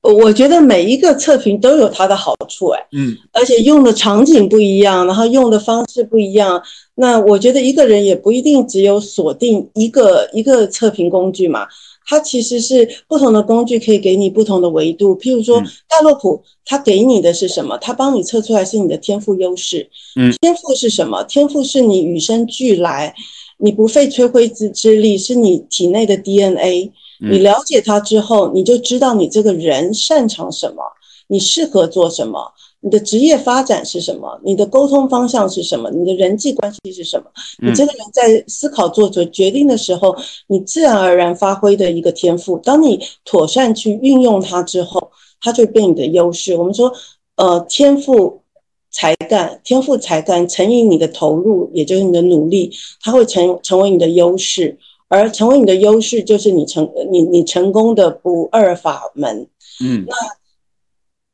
[0.00, 6.62] 我觉得每一个测评都有它的好处，哎，嗯，而且用的场景不一样，然后用的方式不一样，
[6.96, 11.66] 那我觉得一个人也不一定只有锁定一个一个测评工具嘛。
[12.06, 17.78] 它其实是不同的工具可以给你不同的维度，譬如说大洛普，它给你的是什么？
[17.78, 19.88] 它帮你测出来是你的天赋优势。
[20.16, 21.22] 嗯，天赋是什么？
[21.24, 23.14] 天赋是你与生俱来，
[23.58, 26.92] 你不费吹灰之之力，是你体内的 DNA。
[27.24, 30.82] 你了解它之后，你就知道你这个人擅长什么，
[31.28, 32.52] 你适合做什么。
[32.82, 34.40] 你的职业发展是什么？
[34.44, 35.88] 你的沟通方向是什么？
[35.90, 37.30] 你的人际关系是什么？
[37.62, 40.16] 你这个人在思考做做决定的时候，
[40.48, 42.58] 你自然而然发挥的一个天赋。
[42.58, 46.56] 当你妥善去运用它之后，它就变你的优势。
[46.56, 46.92] 我们说，
[47.36, 48.42] 呃，天赋
[48.90, 54.76] 才干，天赋才干乘以你的投入，也就是你的努力，它会成成为你的优势。
[55.08, 59.46] 而成为你的优势，就是你成你你成功的不二法门。
[59.84, 60.14] 嗯，那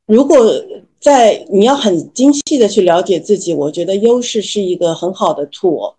[0.09, 0.37] 如果。
[1.01, 5.95] 在你要很精细的去了解自己，我觉得优势是一个很好的 tool。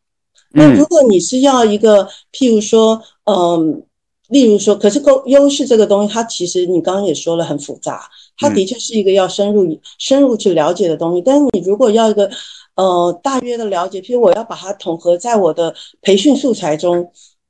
[0.52, 3.82] 那如果你是要一个，譬如说，嗯，
[4.28, 11.22] 例如说，可是优优势这个东西，它其实你刚刚也说了很复杂，它的确是一个要深入深入去了解的东西。
[11.22, 12.30] 但是你如果要一个，
[12.76, 17.10] 呃大约的了解，譬如我要把它统合在我的培训素材中，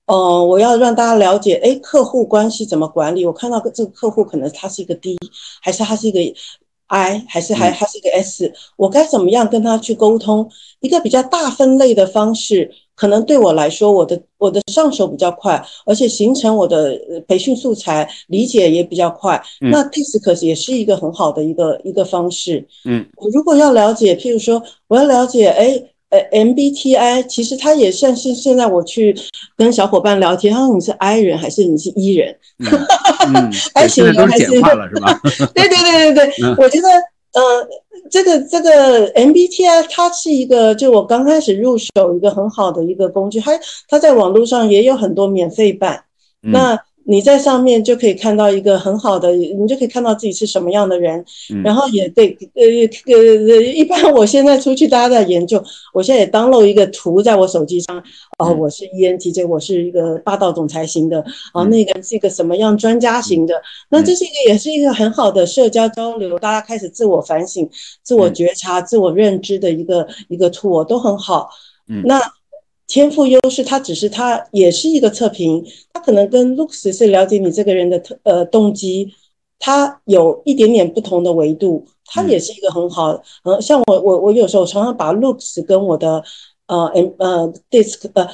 [0.10, 3.26] 呃，我要让大家了解，哎，客户关系怎么管理？
[3.26, 5.16] 我看到这个客户可能他是一个 D，
[5.62, 6.20] 还是他是一个
[6.88, 8.52] I，还是还他是一个 S？
[8.76, 10.50] 我该怎么样跟他去沟通？
[10.82, 12.72] 一个比较大分类的方式。
[12.96, 19.42] 可能对我来说，我的我的上手比较快，而且形成我的培训素材理解也比较快。
[19.62, 22.68] 那 DISC 也是一个很好的一个一个方式。
[22.84, 29.16] 嗯，我如果要了解，譬如说我要了解，哎，呃，MBTI，其实它也算是现在我去
[29.56, 32.36] 跟小伙伴聊天，他说你是 I 人还是你是 E 人
[33.74, 34.46] ？I 型人还是？
[34.46, 35.20] 是吧？
[35.54, 36.88] 对对对对对，我觉得。
[37.32, 37.42] 呃，
[38.10, 43.52] 这个这个 MBTI 它是一个，就我刚开始入手一个很好的一个工具，它
[43.88, 46.06] 它在网络上也有很多免费版，
[46.42, 46.76] 那。
[47.06, 51.26] 你在上面就可以看到一个很好的，你就可以看到自己是什么样的人，
[51.64, 52.64] 然后也对，呃
[53.14, 57.98] 呃，一般我现在出去大家在研究，我现在也 download 一个图在我手机上，
[58.38, 63.60] 哦，我是 ENTJ，我是一个霸道总裁型的，哦，那个是一个什么样专家型的，
[63.90, 67.68] 那这是一个也是一个很好的社交交流，大家开始自我反省、
[68.04, 71.50] 自我觉察、自我认知的一个一个 tool 都很好，
[71.88, 72.22] 嗯，那。
[72.90, 79.14] 天赋优势，它只是它也是一个测评，它可能跟 looks 是了解你这个人的特呃动机，
[79.60, 83.22] 它有一点点不同的维度，它也是一个很好。
[83.44, 86.24] 呃，像我我我有时候常常把 looks 跟我的
[86.68, 88.28] 呃 m 呃 disc 呃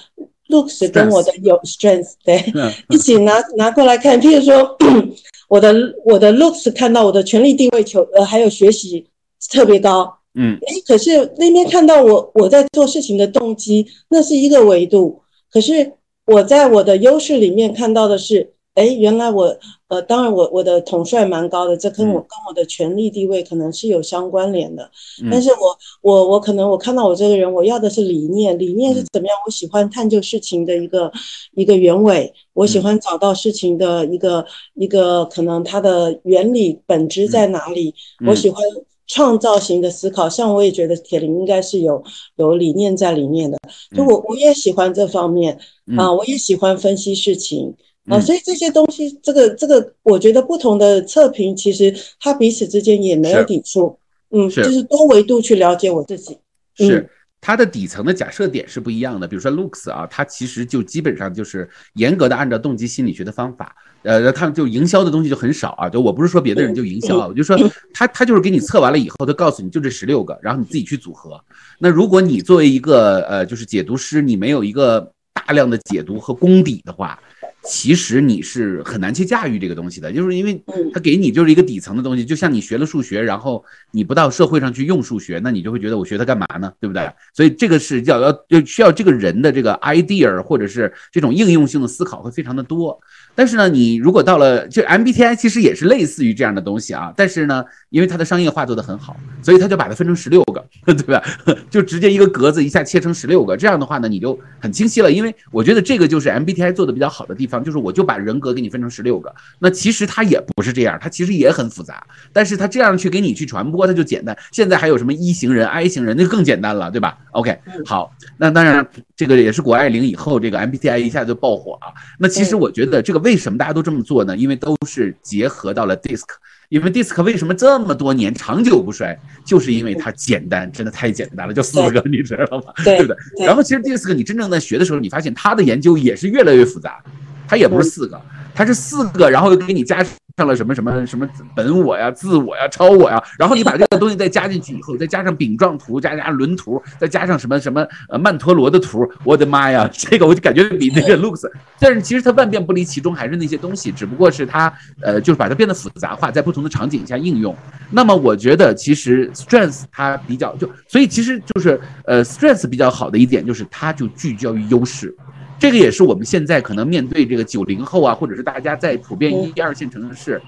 [0.48, 2.42] looks 跟我的有 strength 对
[2.90, 4.78] 一起拿拿过来看，譬如说
[5.50, 9.06] 我的我的 looks 看到我的权力地位求呃还有学习
[9.52, 10.20] 特别高。
[10.36, 15.22] 嗯，哎，可是那边看到我我在做事情的动机，那是一个维度。
[15.50, 15.94] 可是
[16.26, 24.92] 我在我的优势里面看到的是，哎，原来我呃，当然我我的统帅蛮高的，这跟我跟我的权力地位可能是有相关联的。
[25.32, 29.38] 但是我我我可能我看到我这个人，我要的是理念，理念是怎么样？
[29.46, 31.10] 我喜欢探究事情的一个
[31.54, 37.94] 一个原委，我喜欢找到事情的一个一个可能它的原理本质在哪里，
[38.28, 38.62] 我喜欢。
[39.08, 42.04] 创造型的思考，像我也觉得铁林应该是有
[42.38, 43.58] 有理念在里面的，
[43.96, 45.58] 就我我也喜欢这方面
[45.98, 47.74] 啊，我也喜欢分析事情
[48.08, 53.98] 啊，所以这些东西，这个这个，我觉得不同的测评其实它彼此之间也没有抵触，
[54.32, 56.38] 嗯，就是多维度去了解我自己，
[56.76, 57.10] 是。
[57.46, 67.56] 它的底层的假设点是不一样的，比如说 looks 啊，它其实就基本上就是严格的按照动机心理学的方法，呃，他们就营销的东西就很少啊，就我不是说别的人就营销啊，我就说
[67.94, 71.40] 他他就是给你测完了以后，他告诉你就这十六个，然后你自己去组合。
[71.78, 77.20] 那如果你作为一个呃就是解读师，你没有一个大量的解读和功底的话。
[77.68, 86.72] 其实你是很难去驾驭这个东西的，就是因为它给你就是一个底层的东西，就像你学了数学，然后你不到社会上去用数学，那你就会觉得我学它干嘛呢？
[86.80, 87.12] 对不对？
[87.34, 93.00] 所以这个是要要就需要这个人的这个 idea 或者是这种应用性的思考会非常的多。
[93.36, 101.22] 但是呢，你如果到了就 MBTI 其实也是类似于这样的东西啊，但是呢，因为它的商业化做得很好，所以他就把它分成十六个， 对吧？
[101.70, 105.12] 就直接一个格子一下切成十六个，这样的话呢，你就很清晰了。
[105.12, 107.56] 因为我觉得这个就是 MBTI 做的比较好的地方。
[107.66, 114.38] 就是我就把人格给你分成十六个，那其实它也不是这样，它其实也很复杂，但是它这样去给你去传播，它就简单。
[114.52, 121.90] 现在还有什么一型人、I 型人，那更简单了，对吧？OK，好，那当然这个也是谷爱凌以后这个 MBTI 一下就爆火啊。
[122.20, 124.38] 那其实我觉得这个为什么大家都这么做呢？
[124.38, 126.22] 因为都是结合到了 DISC，
[126.70, 132.72] 因为 DISC 为什么这么多年长久不衰，就是因为它简单，真的太简单了，就四个，你知道吗？
[132.84, 133.18] 对不对？
[133.48, 137.04] 然后其实 DISC 你真正在学的时候，你发现它的研究也是越来越复杂。
[137.48, 138.20] 它也不是四个，
[138.54, 140.04] 它是四个，然后又给你加
[140.38, 154.72] 上了什么什么什么本我呀、自我呀、超我呀，然后你把这个东西再加进去以后，再加上饼状图，加加轮图，再加上什么什么呃曼陀罗的图，我的妈呀， 这个我就感觉比那个 looks，但是其实它万变不离其中，还是那些东西，只不过是它
[155.02, 157.56] 呃就是把它变得复杂化，在不同的场景下应用。
[157.90, 165.16] 那么我觉得其实 strength 它比较就，所以其实就是呃 strength 比较好的一点就是它就聚焦于优势。
[165.58, 170.42] 这个也是我们现在可能面对这个九零后啊，或者是大家在普遍一二线城市，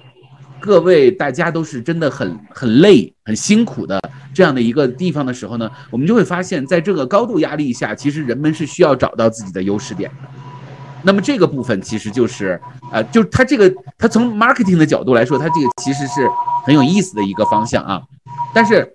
[0.59, 3.99] 各位大家都是真的很很累、很辛苦的
[4.33, 10.27] 这样的一个地方的时候呢，我们就会发现，在这个高度压力下，其实人们是需要找到自己的优势点的。
[11.03, 12.59] 那么这个部分其实就是，
[12.91, 16.27] 呃，就它这个，它从 marketing 的角度来说，它这个其实是
[16.65, 18.01] 很有意思的一个方向啊。
[18.53, 18.91] 但是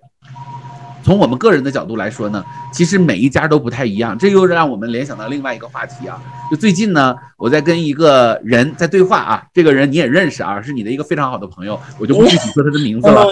[1.03, 4.17] 从我们个人的角度来说呢，其实每一家都不太一样。
[4.17, 13.25] 这又让我们联想到另外一个话题啊，就最近呢，我在跟一个人在对话啊，这个人你也认识啊，是你的一个非常好的朋友，我就不具体说他的名字了，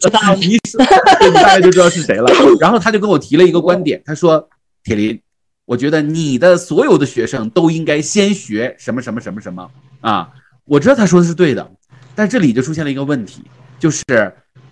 [0.00, 2.26] 知道 你你大概就知道是谁了。
[2.58, 4.48] 然后他就跟我提了一个观点，他说
[4.82, 5.20] ：“铁林，
[5.66, 10.30] 我觉得你的所有的学生都应该先学什么什么什么什么啊。”
[10.64, 11.70] 我知道他说的是对的，
[12.14, 13.42] 但这里就出现了一个问题，
[13.78, 14.02] 就是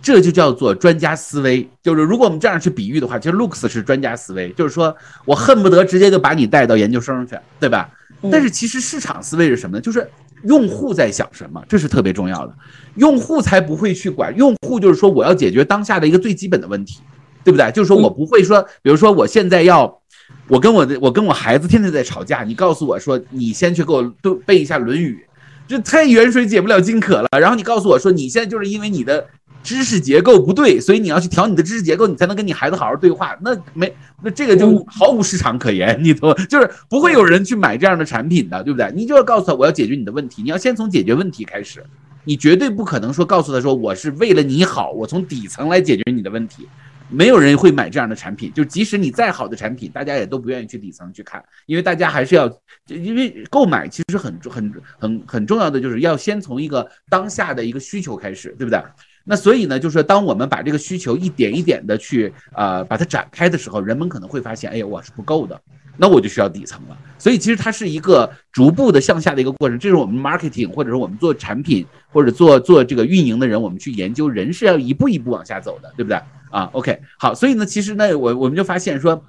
[0.02, 1.68] 这就叫做专家思维。
[1.82, 7.90] 就是如果我们这样去比喻的话，其实 Lux 是专家思维，就是说我恨不得直接就把你带到研究生去，对吧？
[8.30, 9.80] 但是其实市场思维是什么呢？
[9.80, 10.08] 就是
[10.44, 12.54] 用户在想什么，这是特别重要的。
[12.94, 17.00] 用户才不会去管，用户就是说我要解决当下的一个最基本的问题，
[17.44, 17.70] 对不对？
[17.72, 20.00] 就是说我不会说，比如说我现在要，
[20.48, 25.26] 我跟我的我跟我孩子天天在吵架，你告诉我说你先去给我都背一下《论语》。
[25.68, 27.28] 这太远水解不了近渴了。
[27.40, 29.26] 然后你告诉我说，你现在就是因为你的
[29.66, 33.36] 知识结构不对，所以你要去调你的知识结构，你才能跟你孩子好好对话。
[33.42, 33.92] 那没，
[34.22, 36.32] 那这个就毫无市场可言，你懂？
[36.48, 38.92] 就是不会有人去买这样的产品的，对不对？
[38.94, 41.84] 你就要告诉他，我要解决你的问题，你要先从解决问题开始。
[42.22, 46.68] 你绝对不可能说告诉他说，我是为了你好，我从底层来解决你的问题。
[47.08, 52.50] 没有人会买这样的产品，就即使你再好的产品，大家也都不愿意去底层去看，因为大家还是要，
[52.88, 58.82] 因为购买其实很很很很重要的，就是要先从一个当下的一个需求开始，对不对？
[59.28, 65.60] 那所以呢，就是，当我们把这个需求一点一点的去呃把它展开的时候，人们可能会发现，哎呀，我是不够的，
[65.96, 66.96] 那我就需要底层了。
[67.18, 76.20] 所以其实它是一个逐步的向下的一个过程，这是我们 marketing 或者是我们做产品或者做做这个运营的人，我们去研究人是要一步一步往下走的，对不对？
[76.52, 79.20] 啊，OK，好，所以呢，其实呢，我我们就发现说，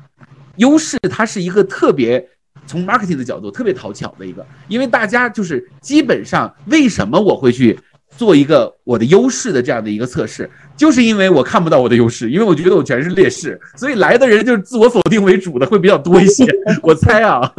[0.58, 2.24] 优势它是一个特别
[2.68, 7.78] 从 marketing 的角度特别讨巧的一个，因为大家就是基本上为什么我会去
[8.18, 10.49] 做一个我的优势的这样的一个测试。
[10.78, 16.46] 就是因为我看不到我的优势，因为我觉得我全是劣势， 所以来的人就是自我否定为主的会比较多一些。
[16.84, 17.42] 我猜啊，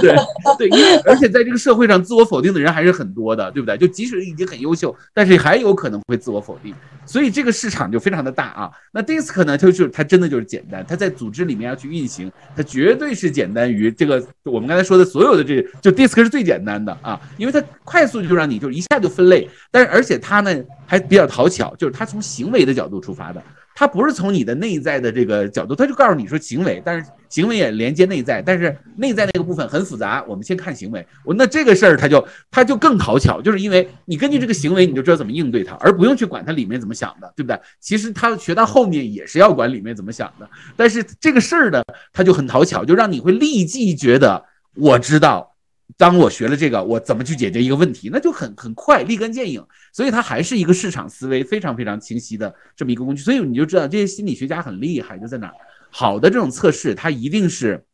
[0.00, 0.16] 对
[0.58, 3.78] 对，因为而且在这个社会上，自我否定的人还是很多的，对不对？
[3.78, 6.74] 就即使已经很优秀，但是还有可能会自我否定，
[7.06, 8.70] 所以这个市场就非常的大啊。
[8.92, 20.52] 那 DISC 呢，就是它真的就是简单，它在组织里面要去运行，它绝对是简单于这个我们刚才说的所有的这就 DISC 是最简单的啊，因为它快速就让你就一下就分类，但是而且它呢。
[20.86, 23.42] 还比较讨巧，就是它从行为的角度出发的，
[23.74, 31.06] 他不是从你的内在的这个角度，他就告诉你说行为，但是行为也连接内在，但是内在那个部分很复杂，我们先看行为。
[31.24, 37.60] 我那这个事儿他就他就更讨巧，就是因为你根据这个行为，你就知道怎么应对它，而不用去管它里面怎么想的，对不对？
[37.80, 44.44] 其实他学到后面也是要管里面怎么想的，但是这个事儿呢，他就很讨巧，就让你会立即觉得
[44.74, 45.53] 我知道。
[45.96, 49.64] 当我学了这个，我怎么去解决一个问题，那就很很快，立竿见影。
[49.92, 53.22] 所以它还是一个市场思维非常非常清晰的这么一个工具。
[53.22, 55.54] 所以你就知道这些心理学家很厉害，就在哪儿。
[55.90, 57.84] 好的这种测试，它一定是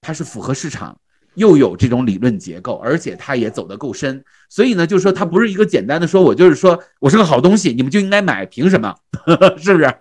[0.00, 0.96] 它是符合市场，
[1.34, 4.22] 又有这种理论结构，而且它也走得够深。
[4.48, 8.94] 所以呢，就是说它不是一个简单的说，我就是说我是个好东西，你们就应该买，凭什么？
[9.58, 9.92] 是不是？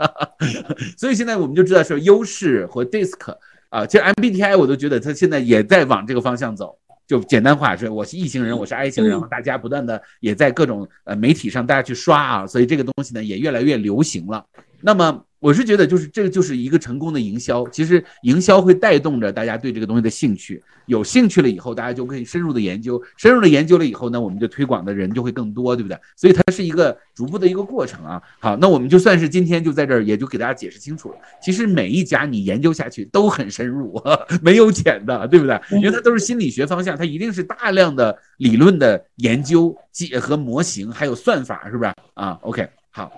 [0.98, 3.36] 所以现在我们就知道说优势和 DISC
[3.70, 6.78] 啊，其实 MBTI 我都觉得它现在也在往这个方向走。
[7.10, 14.45] 就简单化说，我是异型人，我是 I 型人，大家不断的也在各种呃媒体上大家去刷啊，所以这个东西呢也越来越流行了。
[14.80, 17.66] 那么我是觉得，就是这个就是一个成功的营销。
[17.70, 25.98] 其实营销会带动着大家对这个东西的兴趣，有兴趣了以后，大家就可以深入的研究，深入的研究了以后呢，我们就推广的人就会更多，对不对？
[26.18, 28.22] 所以它是一个逐步的一个过程啊。
[28.40, 31.16] 好，那我们就算是今天就在这儿，也就给大家解释清楚了。
[31.42, 34.02] 其实每一家你研究下去都很深入，
[34.44, 35.58] 没有浅的，对不对？
[35.72, 43.10] 因为它都是心理学方向，它一定是大量的理论的研究、结合模型，还有算法，是不是啊？OK，好。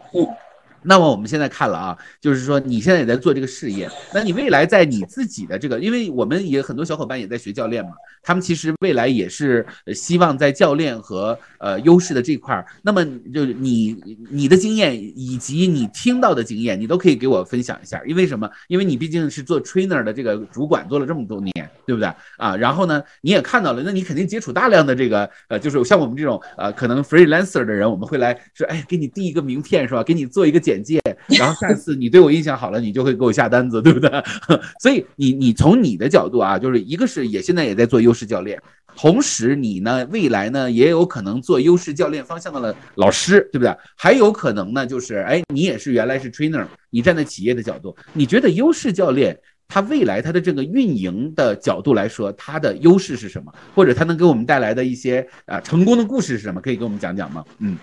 [0.84, 7.92] 那么我们现在看了啊，就是说你现在也在做这个事业，那你未来在你自己的这个，因为我们也很多小伙伴也在学教练嘛，
[8.24, 13.96] 他们其实未来也是希望在教练和呃优势的这块儿，那么就是你
[14.30, 18.50] 你的经验以及你听到的经验，你都可以给我分享一下，因为什么？
[18.68, 21.54] 因为你毕竟是做 trainer 的这个主管，做了这么多年，
[21.86, 22.56] 对不对啊？
[22.56, 30.02] 然后呢，你也看到了，那你肯定接触大量的这个呃，就是像我们这种呃可能 freelancer 的人，我们会来说，哎，给你递一个名片是吧？
[30.04, 30.71] 给你做一个简。
[30.72, 34.10] 简介，然后下次你对我印象好了，你就会给我下单子，对不对？
[34.80, 38.62] 所以你你从你的角度啊，就是一个是也现在也在做优势教练，
[38.96, 43.76] 同时你呢未来呢也有可能做优势教练方向的老师，对不对？
[43.98, 53.54] 还有可能呢就是哎，你也是原来是 trainer，你站在企业的角度，你觉得优势教练他未来他的这个运营的角度来说，他的优势是什么？
[53.74, 56.60] 或者他能给我们带来的一些啊成功的故事是什么？
[56.60, 57.44] 可以给我们讲讲吗？
[57.60, 57.78] 嗯。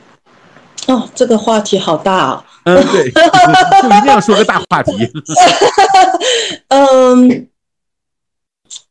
[0.87, 2.45] 哦，这个话题好大啊。
[2.65, 3.11] 嗯，对，
[3.83, 4.93] 就一定要说个大话题。
[6.69, 7.49] 嗯，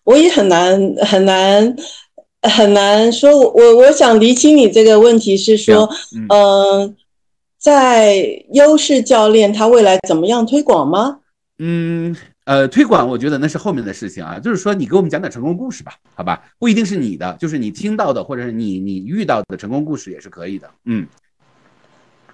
[0.03, 1.75] 我也很难很难
[2.41, 3.31] 很难说。
[3.37, 5.87] 我我我想厘清你这个问题是说，
[6.29, 6.95] 嗯，
[7.59, 11.19] 在优势教练他未来怎么样推广吗？
[11.59, 12.15] 嗯，
[12.45, 14.39] 呃，推广我觉得那是后面的事情啊。
[14.39, 16.41] 就是说，你给我们讲点成功故事吧，好吧？
[16.57, 20.67] 不一定是你的，就是你听到的，或者是你你遇到的成功故事也是可以的。
[20.85, 21.05] 嗯。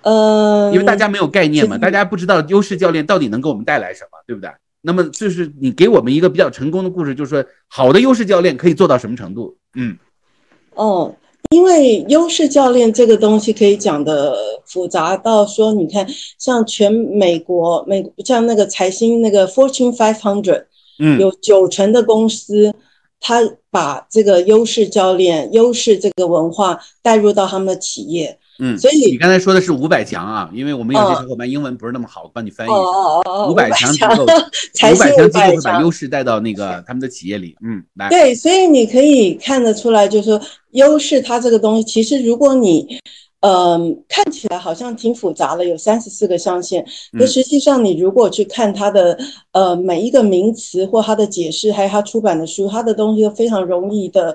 [0.03, 4.49] 呃，因为大家没有概念嘛，大家不知道优势教练到底能给我们带来什么，对不对？
[4.81, 9.55] 那么就是你给我们一个比较成功的故事，就是说好的优势教练可以做到什么程度？
[9.75, 9.97] 嗯，
[10.75, 11.15] 哦，
[11.51, 14.35] 因为优势教练这个东西可以讲的
[14.65, 16.05] 复杂到说，你看
[16.37, 20.65] 像全美国美像那个财新那个 Fortune Five Hundred，
[20.99, 22.73] 嗯，有九成的公司，
[23.21, 23.39] 他
[23.71, 28.37] 把这个优势教练、优势这个文化带入到他们的企业。
[28.66, 33.49] 嗯，所以你刚才说的是五百强啊，因为我们有些小伙伴英文不是那么好，帮你翻译一下。
[33.49, 37.57] 五百强机构，五百强机构会把优势带到那个他们的企业里。
[37.61, 38.07] 嗯，来。
[38.07, 40.41] 对，所以你可以看得出来，就是说
[40.72, 42.88] 优势它这个东西，其实如果你，
[43.41, 46.86] 嗯，看起来好像挺复杂的，有三十四个象限，
[47.20, 49.20] 可实际上你如果去看它的
[49.51, 54.34] 呃每一个名词或它的解释，还有它出版的书，它的东西都非常容易的。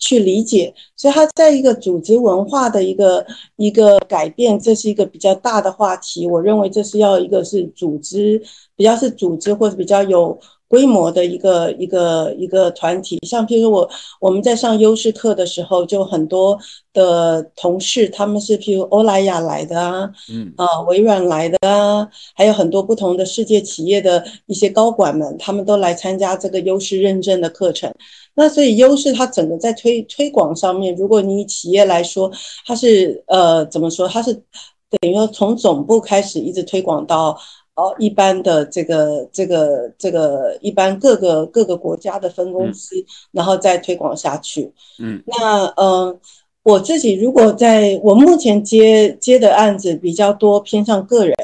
[0.00, 3.24] 去理解，所以他在一个组织文化的一个
[3.56, 6.26] 一个改变，这是一个比较大的话题。
[6.26, 8.42] 我认为这是要一个是组织，
[8.74, 10.36] 比较是组织或者比较有
[10.66, 13.18] 规模的一个一个一个团体。
[13.26, 13.88] 像譬如我
[14.20, 16.58] 我们在上优势课的时候，就很多
[16.94, 27.92] 的同事，他们是譬如欧莱雅来的啊，嗯啊，微软来的啊，还有很多不同的世界企业的一些高管们，他们都来参加这个优势认证的课程。
[28.34, 32.30] 那所以优势它整个在推推广上面，如果你企业来说，
[32.64, 34.08] 它是呃怎么说？
[34.08, 37.36] 它是等于说从总部开始一直推广到
[37.74, 42.94] 哦一般的这个这个这个一般各个各个国家的分公司，
[43.32, 44.72] 然后再推广下去。
[44.98, 46.18] 嗯，那呃
[46.62, 51.36] 我自己如果在我目前接接的案子比较多偏向个人，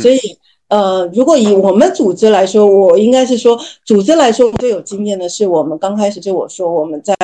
[0.00, 0.18] 所以。
[0.68, 7.14] 呃，如果以我们组织来说，我应该是说，组织来说最有经验的是我们刚开始就我说我们在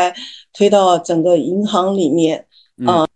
[0.53, 2.47] 推到整个银行里面，
[2.87, 3.07] 啊，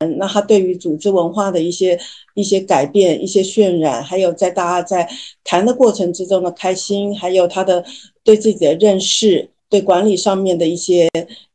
[0.00, 1.98] 嗯那他对于组织文化的一些
[2.34, 5.08] 一些改变、一些渲染，还有在大家在
[5.42, 7.84] 谈的过程之中的开心，还有他的
[8.22, 11.08] 对自己的认识，对管理上面的一些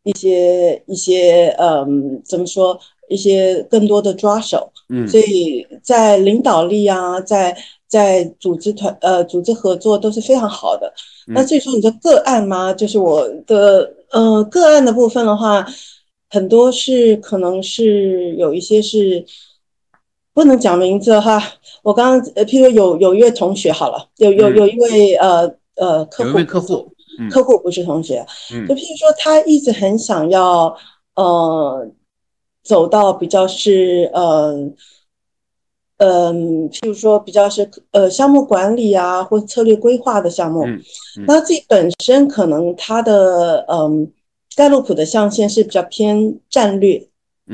[0.04, 2.80] 一些一些，嗯，怎么说？
[3.08, 7.58] 一些更多的抓手，嗯，所以在领导力啊，在
[7.88, 10.94] 在组织团呃组织合作都是非常好的。
[11.28, 12.72] 那至于说你的个案吗？
[12.72, 15.66] 就是我的呃个案的部分的话，
[16.30, 19.26] 很多是可能是有一些是
[20.34, 21.42] 不能讲名字的话，
[21.82, 26.92] 我刚刚呃譬如有有一位同学好了，有有有一位呃呃客户客户
[27.32, 28.24] 客户不是同学，
[28.68, 30.78] 就譬如说他一直很想要
[31.16, 31.90] 呃。
[32.66, 34.70] 走到比较是呃
[35.98, 40.66] 嗯，譬如说比较是呃项目管理啊，或策略规划的项目，
[41.26, 44.12] 那自己本身可能它的嗯
[44.58, 47.08] 盖洛普的象限是比较偏战略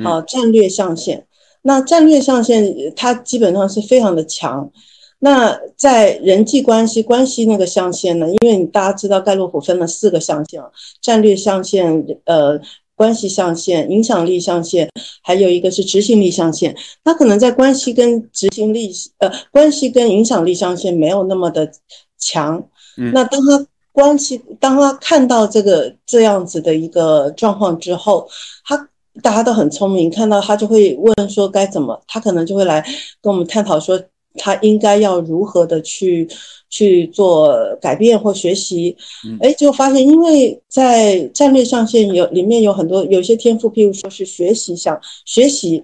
[0.03, 1.27] 啊，战略象限。
[1.61, 4.71] 那战略象限它基本上是非常的强。
[5.19, 8.27] 那在人际关系关系那个象限呢？
[8.27, 10.59] 因为你大家知道盖洛普分了四个象限，
[10.99, 12.59] 战略象限呃。
[13.01, 14.87] 关系象限、影响力象限，
[15.23, 16.75] 还有一个是执行力象限。
[17.03, 21.71] 他可能在关系跟执行力，呃，关系跟影响力象限没有那么的
[22.19, 22.63] 强。
[23.11, 28.29] 那当他关系，当他看到这个这样子的一个状况之后，
[28.63, 28.77] 他
[29.23, 32.85] 大家都很聪明，看到他就会问说该怎么，他可能就会来
[33.19, 33.99] 跟我们探讨说。
[34.35, 36.27] 他应该要如何的去
[36.69, 38.95] 去做改变或学习？
[39.41, 45.83] 哎，就发现，因为在战略上线有里面有很多有些天赋，譬如说是学习想学习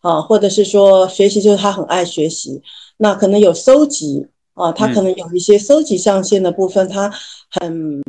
[0.00, 2.60] 啊，或者是说学习就是他很爱学习，
[2.96, 7.12] 那可能有搜集啊，他可能有一些搜集上线的部分，他
[7.50, 8.02] 很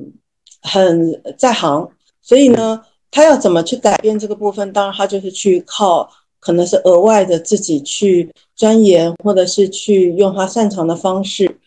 [0.61, 1.89] 很在行，
[2.21, 4.73] 所以呢，他要怎么去改变这个部分？
[4.73, 6.09] 当然，他就是去靠。
[6.47, 11.59] 可能是额外的自己去钻研，或者是去用他擅长的方式，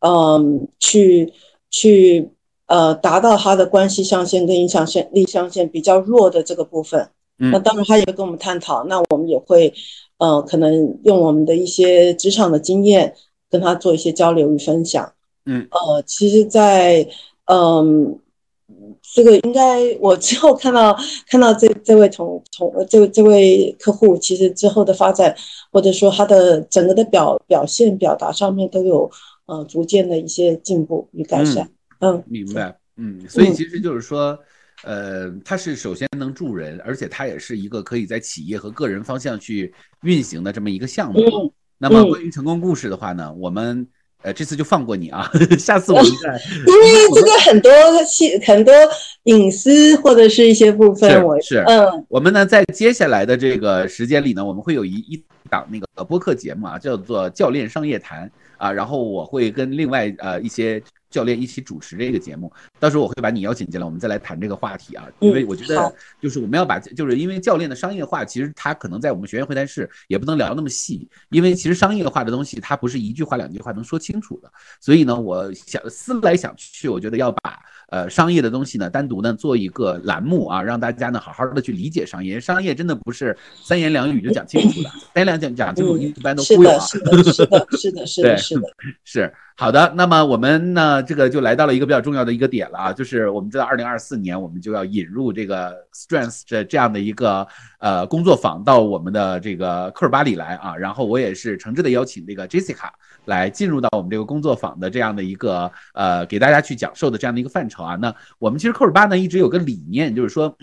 [0.00, 1.30] 嗯，去
[1.68, 2.30] 去
[2.66, 7.10] 呃达到他的关系象限跟影响线力象限比较弱的这个部分。
[7.36, 9.74] 那当然他也会跟我们探讨，那我们也会
[10.16, 13.14] 呃可能用我们的一些职场的经验
[13.50, 15.12] 跟他做一些交流与分享。
[15.44, 17.06] 嗯，呃，其实，在
[17.44, 18.18] 嗯
[19.14, 20.98] 这个应该我之后看到
[21.28, 25.32] 看到这这位同同这这位客户，其实之后的发展，
[25.70, 29.08] 或者说他的整个的表表现表达上面都有
[29.46, 31.70] 呃逐渐的一些进步与改善。
[32.00, 32.76] 嗯，明白。
[32.96, 34.36] 嗯，所以其实就是说，
[34.82, 41.20] 呃，它是首先能助人，而且它也是一个可以在企业和个人方向去运行的这么一个项目。
[41.78, 43.86] 那么关于成功故事的话呢，我们。
[44.24, 46.30] 呃，这次就放过你啊， 下次我们再。
[46.66, 47.70] 因为这个很多
[48.04, 48.72] 细很多
[49.24, 60.82] 隐私或者是一些部分，我是嗯，我们呢在接下来的这个时间里呢，我们会有一一档那个播客节目啊，叫做《教练商业谈》啊，然后我会跟另外呃一些。
[61.14, 65.06] 教练一起主持这个节目，到时候我会把你邀请进来，我们再来谈这个话题啊。
[65.20, 74.50] 因为我觉得，就是我们要把，就是因为教练的商业化，其实他可能在我们学员会谈室也不能聊那么细，因为其实商业化的东西，它不是一句话两句话能说清楚的。
[74.80, 77.60] 所以呢，我想思来想去，我觉得要把
[77.90, 82.40] 呃商业的东西呢，单独呢做一个栏目啊，让大家呢好好的去理解商业。
[82.40, 86.80] 商业真的不是三言两语就讲清楚的， 三言两讲讲清楚一般都忽悠啊。
[86.80, 88.62] 是的，是的，是的，是的，是的，
[89.04, 89.34] 是。
[89.56, 97.46] 好的，那么我们呢，这个就来到了一个比较重要的一个点了啊，就是我们知道，二零二四年我们就要引入这个 Strength 这这样的一个
[97.78, 102.88] 呃工作坊到我们的这个科尔巴里来啊，然后我也是诚挚的邀请这个 Jessica
[103.26, 107.94] 来进入到我们这个工作坊的这样的一个呃给大家去讲授的这样的一个范畴啊。
[107.94, 110.56] 那我们其实科尔巴呢一直有个理念，就是说。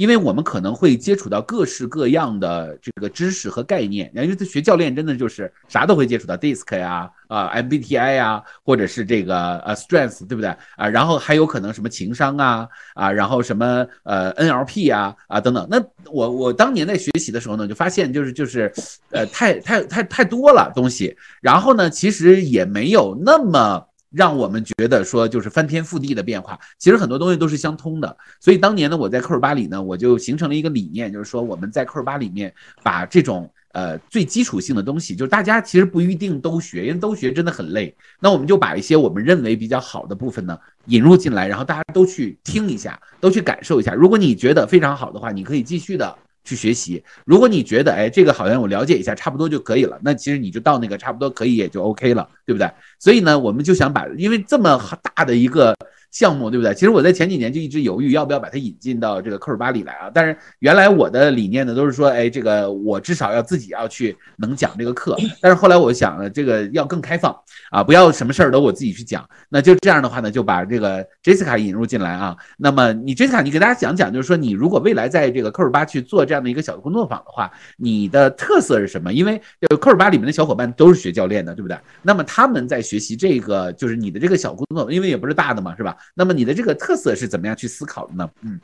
[0.00, 10.88] 因为我们可能会接触到各式各样的这个知识和概念，因为学教练真的就是啥都会接触到，DISC 呀，啊 MBTI 呀，或者是这个呃 Strength，对不对啊？
[10.88, 15.68] 然后还有可能什么情商啊啊，然后什么呃 NLP 啊啊等等。
[15.70, 15.78] 那
[16.10, 18.72] 我我当年在学习的时候呢，就发现就是就是
[19.10, 23.86] 呃太太太太多了东西，然后呢，其实也没有那么。
[24.10, 28.16] 让我们觉得说就是翻天覆地的变化，其实很多东西都是相通的。
[28.40, 32.52] 所以当年呢，我在科尔巴里呢，我就形成了一个理念，就是说我们在科尔巴里面
[32.82, 37.94] 把这种呃最基础性的东西，就是大家其实不一定都学，因为都学真的很累。
[38.18, 43.94] 那我们就把一些我们认为比较好的部分呢引入进来，然后大家都去听一下，都去感受一下。
[43.94, 46.18] 如果你觉得非常好的话，你可以继续的。
[46.44, 52.70] 去学习，如果你觉得哎，这个好像我了解一下，差不多就可以了，那其实你就到那个差不多可以也就 OK 了，对不对？
[52.98, 54.80] 所以呢，我们就想把，因为这么
[55.14, 55.74] 大的一个。
[56.10, 56.74] 项目对不对？
[56.74, 60.10] 其实我在前几年就一直犹豫要不要把它引进到这个科尔巴里来啊。
[60.12, 65.16] 但是原来我的理念呢都是说，哎，这个我至少要自己要去能讲这个课。
[65.40, 67.34] 但是后来我想，这个要更开放
[67.70, 69.28] 啊，不要什么事儿都我自己去讲。
[69.48, 72.36] 那就这样的话呢，就把这个 Jessica 引入进来啊。
[72.58, 79.12] 那么你 Jessica，你给大家讲讲，就是说你如果未来在这个科尔巴去做这样的一个小的工作坊的话，你的特色是什么？
[79.12, 81.78] 因为呃科尔巴里面的小伙伴都是学教练的，对不对？
[82.02, 85.96] 那么他们在学习这个，就是你的这个小工作，因为也不是大的嘛，是吧？
[86.14, 88.30] 那么你的这个特色是怎么样去思考的呢？
[88.42, 88.60] 嗯，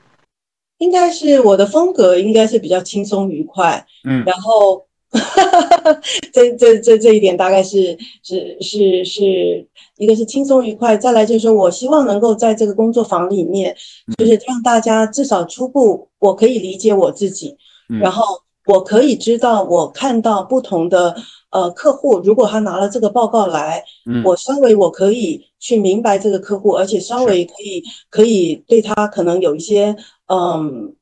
[0.79, 4.87] 应该是我的风格应该是比较轻松愉快，嗯，然后
[6.33, 9.67] 这这这这一点大概是是是是
[9.97, 13.77] 一个是轻松愉快，再来就是说我希望能够在这个工作坊里面，
[14.19, 17.57] 就是让大家至少初步我可以理解我自己，
[18.01, 18.25] 然后
[18.67, 21.17] 我可以知道我看到不同的。
[21.57, 23.83] 呃，客户如果他拿了这个报告来，
[24.23, 29.97] 我稍微我可以去明白这个客户，而且稍微可以可以对他可能有一些
[30.27, 30.95] 嗯，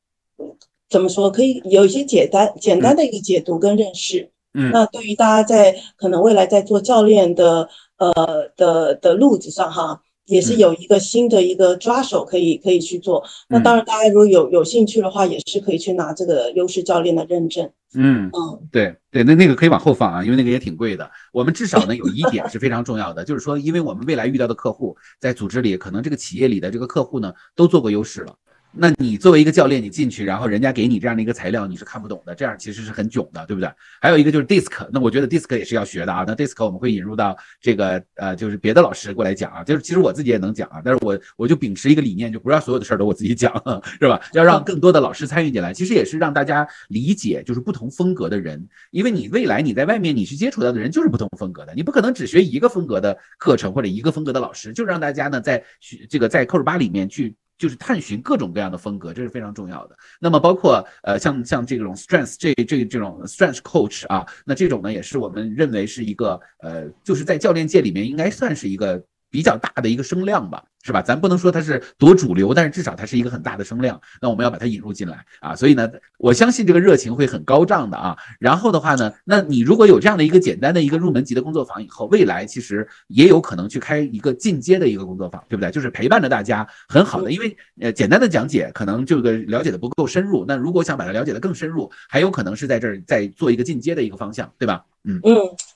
[0.89, 4.31] 怎么说，可以有一些简单简单的一个解读跟认识。
[4.53, 8.13] 嗯，那对于大家在可能未来在做教练的呃
[8.55, 10.03] 的的路子上哈。
[10.25, 13.23] 也是有一个新的一个抓手可以可以去做。
[13.47, 17.69] 那当然，大家如果有有兴趣的话，也是可以去拿这个优势教练的认证。
[17.97, 21.09] 嗯嗯，对对，那那个可以往后放啊，因为那个也挺贵的。
[21.31, 28.35] 我们至少呢有一点是非常重要的，就是说，因为我们未来遇到的客户在组织里，可能这个企业里的这个客户呢都做过优势了。
[28.77, 33.69] 那你作为一个教练，你进去，然后人家给你这样的一个材料，你是看不懂的，这样其实是很囧的，对不对？
[34.01, 36.25] 还有一个就是 DISC，那我觉得 DISC 也是要学的啊。
[36.27, 43.53] 那 DISC 我们会引入到这个呃，就是别的老师过来讲啊，就是其实我自己也能讲啊，但是我我就秉持一个理念，就不让所有的事儿都我自己讲，
[43.99, 44.19] 是吧？
[44.33, 57.33] 要让更多的老师参与进来，其实也是让大家理解，就是不同风格的人，因为你未来你在外面你去接触到的人就是不同风格的，你不可能只学一个风格的课程或者一个风格的老师，就让大家呢在学这个在 Q 八里面去。
[57.57, 59.97] 就是探寻各种各样的风格，这是非常重要的。
[60.19, 70.63] 那么包括呃像像这种 strength 这这这种 strength coach 啊，那这种呢也是我们认为是一个呃就是在教练界里面应该算是一个比较大的一个声量吧。
[70.85, 71.01] 是吧？
[71.01, 73.99] 咱不能说它是多主流，但是至少它是一个很大的声量。
[74.21, 78.15] 那我们要把它引入进来啊，所以呢，我相信这个热情会很高涨的啊。
[78.39, 85.71] 然后的话呢，那你如果有这样的一个简单的一个入门级的工作坊以后，未来其实也有可能去开一个进阶的一个工作坊，对不对？
[85.71, 87.31] 就是陪伴着大家，很好的。
[87.31, 94.85] 因为呃，简单的讲解可能这个了解的不够深入，那如果想把它了解的更深入，还有可能是在这儿再做一个进阶的一个方向，对吧？
[95.03, 95.33] 嗯嗯，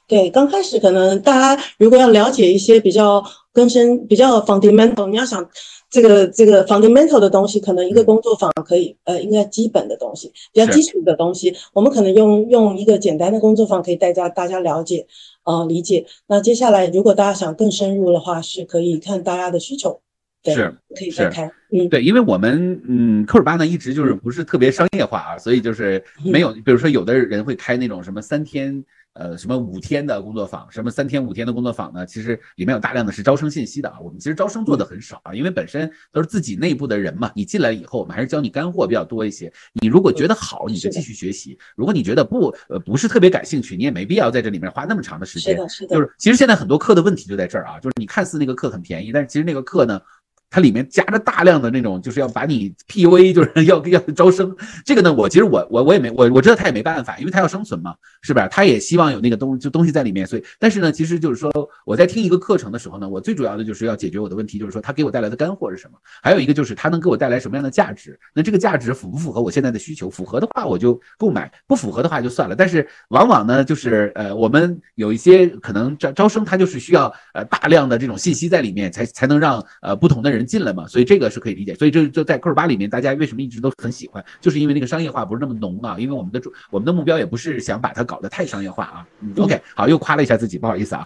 [0.10, 5.50] 对，刚开始可能大家如果要了解一些比较根深、比较 fundamental，你要想。
[5.92, 15.08] 这个这个 fundamental 的东西，可能一个工作坊可以，呃，应该基本的东西，比较基础的东西，我们可能用用一个简单的工作坊可以带家大家了解，
[15.46, 16.06] 呃，理解。
[16.28, 20.00] 那接下来如果大家想更深入的话，是可以看大家的需求，
[20.44, 28.86] 对，是可以再开，嗯，对，因为我们嗯科尔巴呢一直就是不是特别商业化啊，所以就是没有，比如说有的人会开那种什么三天。
[29.20, 32.06] 呃，什么五天的工作坊，什么三天五天的工作坊呢？
[32.06, 34.00] 其实里面有大量的是招生信息的啊。
[34.00, 37.30] 我们其实招生做的很少啊，因为本身都是自己内部的人嘛。
[37.36, 39.52] 你进来以后，我们还是教你干货比较多一些。
[39.82, 45.54] 你如果觉得好，你就继续学习；如果你觉得不，呃，不是特别感兴趣，你也没必要在这里面花那么长的时间。
[45.54, 45.96] 是的，是的。
[45.96, 50.02] 就是其实现在很多课的问题就在这儿啊，就是你看似那个课很便宜，但是其实那个课呢。
[50.50, 54.56] 它里面夹着大量的那种，就是要把你 PUA，就是要要招生。
[54.84, 58.48] 这个呢，我其实我我我也没我我知道他也没办法，因为他要生存嘛，是吧？
[58.48, 60.26] 他也希望有那个东就东西在里面。
[60.26, 61.52] 所以，但是呢，其实就是说
[61.86, 65.98] 我在听一个课程的时候呢，我最主要的就是要解决我的问题，就是说他给我带来的干货是什么？
[66.22, 68.20] 还有一个就是他能给我带来什么样的价值？
[68.34, 70.10] 那这个价值符不符合我现在的需求？
[70.10, 72.56] 符合的话我就购买，不符合的话就算了。
[72.56, 80.88] 但是往往呢，就是呃，我们有一些可能招招生，他就是需要呃大量的这种信息在里面，才才能让呃不同的人人进来嘛。
[80.88, 89.06] 所以这个是可以理解，所以这就在 Q 八里面，大家为什么一直都很喜欢，就是因为那个商业化不是那么浓啊，因为我们的主我们的目标也不是想把它搞得太商业化啊。
[89.38, 91.06] OK，好，又夸了一下自己，不好意思啊。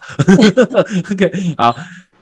[1.12, 1.76] OK，好。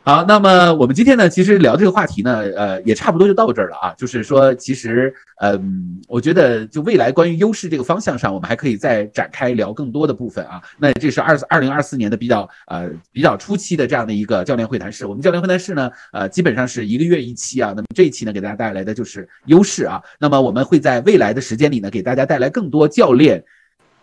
[0.03, 3.93] 好，那么我们今天呢，其实聊这个话题呢，呃，也差不多就到这儿了啊。
[3.95, 10.59] 就是说，其实，嗯，我觉得就未来关于优势这个方向上，我们还可以再展开聊更多的部分啊。
[10.79, 15.05] 那这是二二零二四年的比较呃比较初期的这样的一个教练会谈室。
[15.05, 17.71] 我们教练会谈室呢，呃，基本上是一个月一期啊。
[17.75, 20.01] 那么这一期呢，给大家带来的就是优势啊。
[20.19, 23.43] 那么我们会在未来的时间里呢，给大家带来更多教练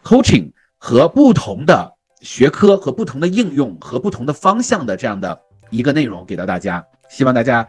[0.04, 5.40] coaching 和不同的学科和不同的应用和不同的方向的这样的。
[5.70, 7.66] 一个内容给到大家，希望大家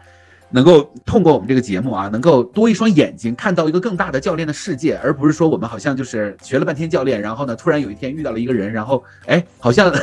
[0.50, 9.94] 能够通过我们这个节目啊，能够多一双眼睛看到一个更大的教练的世界，而不是说我们好像就是学了半天教练，然后呢，突然有一天遇到了一个人，然后哎，好像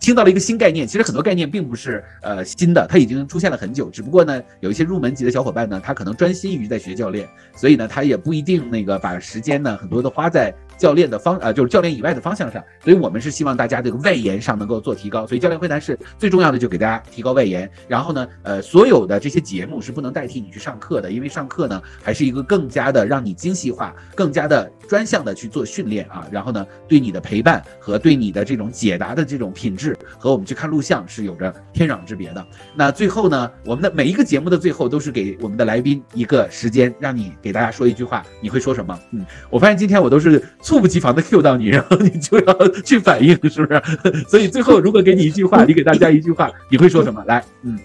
[0.00, 0.86] 听到了一个新概念。
[0.86, 10.54] 其实很多概念并不是呃新的，它已经出现了很久，只不过呢，有一些入门级的小伙伴呢，他可能专心于在学教练，所以呢，他也不一定那个把时间呢很多的花在。
[10.78, 15.26] 教练的方呃，就是教练以外的方向上，所以我们是希望大家这个外延上能够做提高。
[15.26, 17.68] 所以教练会谈是最重要的，就给大家提高外延。
[17.88, 26.26] 然后呢，呃，所有的这些节目是不能代替你去上课的，因为上课呢还是一个更加的让你精细化、更加的专项的去做训练啊。
[26.30, 32.46] 然后呢，对你的陪伴和对你的这种解答的这种品质，和我们去看录像是有着天壤之别的。
[32.76, 38.96] 那最后呢，我们的每一个节目的最后都是给我们的来宾一个时间，让你给大家说一句话，你会说什么？
[39.10, 40.40] 嗯，我发现今天我都是。
[40.68, 43.82] 猝不及防的 Q 到你，然后你就要 去反应，是不是？
[44.28, 47.24] 所以最后如果给你一句话， 你给大家一句话，你会说什么？
[47.26, 47.78] 来，嗯，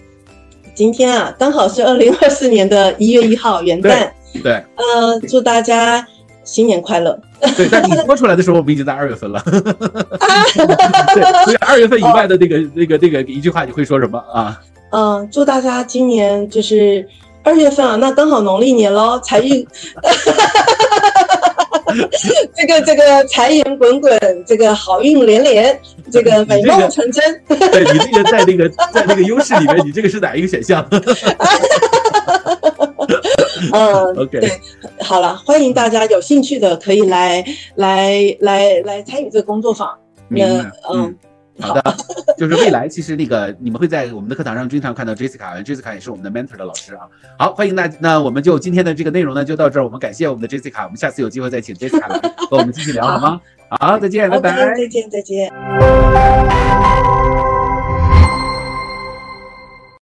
[0.74, 4.10] 今天啊，刚好是二零二四年的一月一号元旦，
[4.42, 6.06] 对，呃，祝大家
[6.44, 7.18] 新年快乐。
[7.56, 9.42] 对，但你播出来的时候，我们已经在二月份了。
[9.44, 14.60] 对，所以二月份以外的那个、那个、那个一句话，你会说什么啊？
[14.90, 17.06] 嗯，祝大家今年就是
[17.42, 19.66] 二月份啊，那刚好农历年喽，财运。
[22.54, 25.78] 这个这个财源滚滚，这个好运连连，
[26.10, 27.40] 这个美梦成真。
[27.48, 30.86] 对你这个在那个在那个优势里面，你这个是哪一个选项？
[33.72, 34.50] 嗯，OK，对，
[35.00, 37.44] 好了，欢迎大家有兴趣的可以来
[37.76, 39.90] 来来来参与这个工作坊。
[40.28, 41.14] 明白，嗯。
[41.60, 41.82] 好的，
[42.36, 47.06] 就是未来，其实那个你们会在我们的课堂上经常看到 Jessica，Jessica 也是我们的 mentor 的老师啊。
[47.38, 52.18] 好，欢迎大家那我们就今天的这个内容呢就到这儿，我们感谢我们的 Jessica，我们下次有机会再请 Jessica 来
[52.50, 53.40] 和我们继续聊好吗？
[53.80, 55.52] 好，再见，拜拜，再见，再见。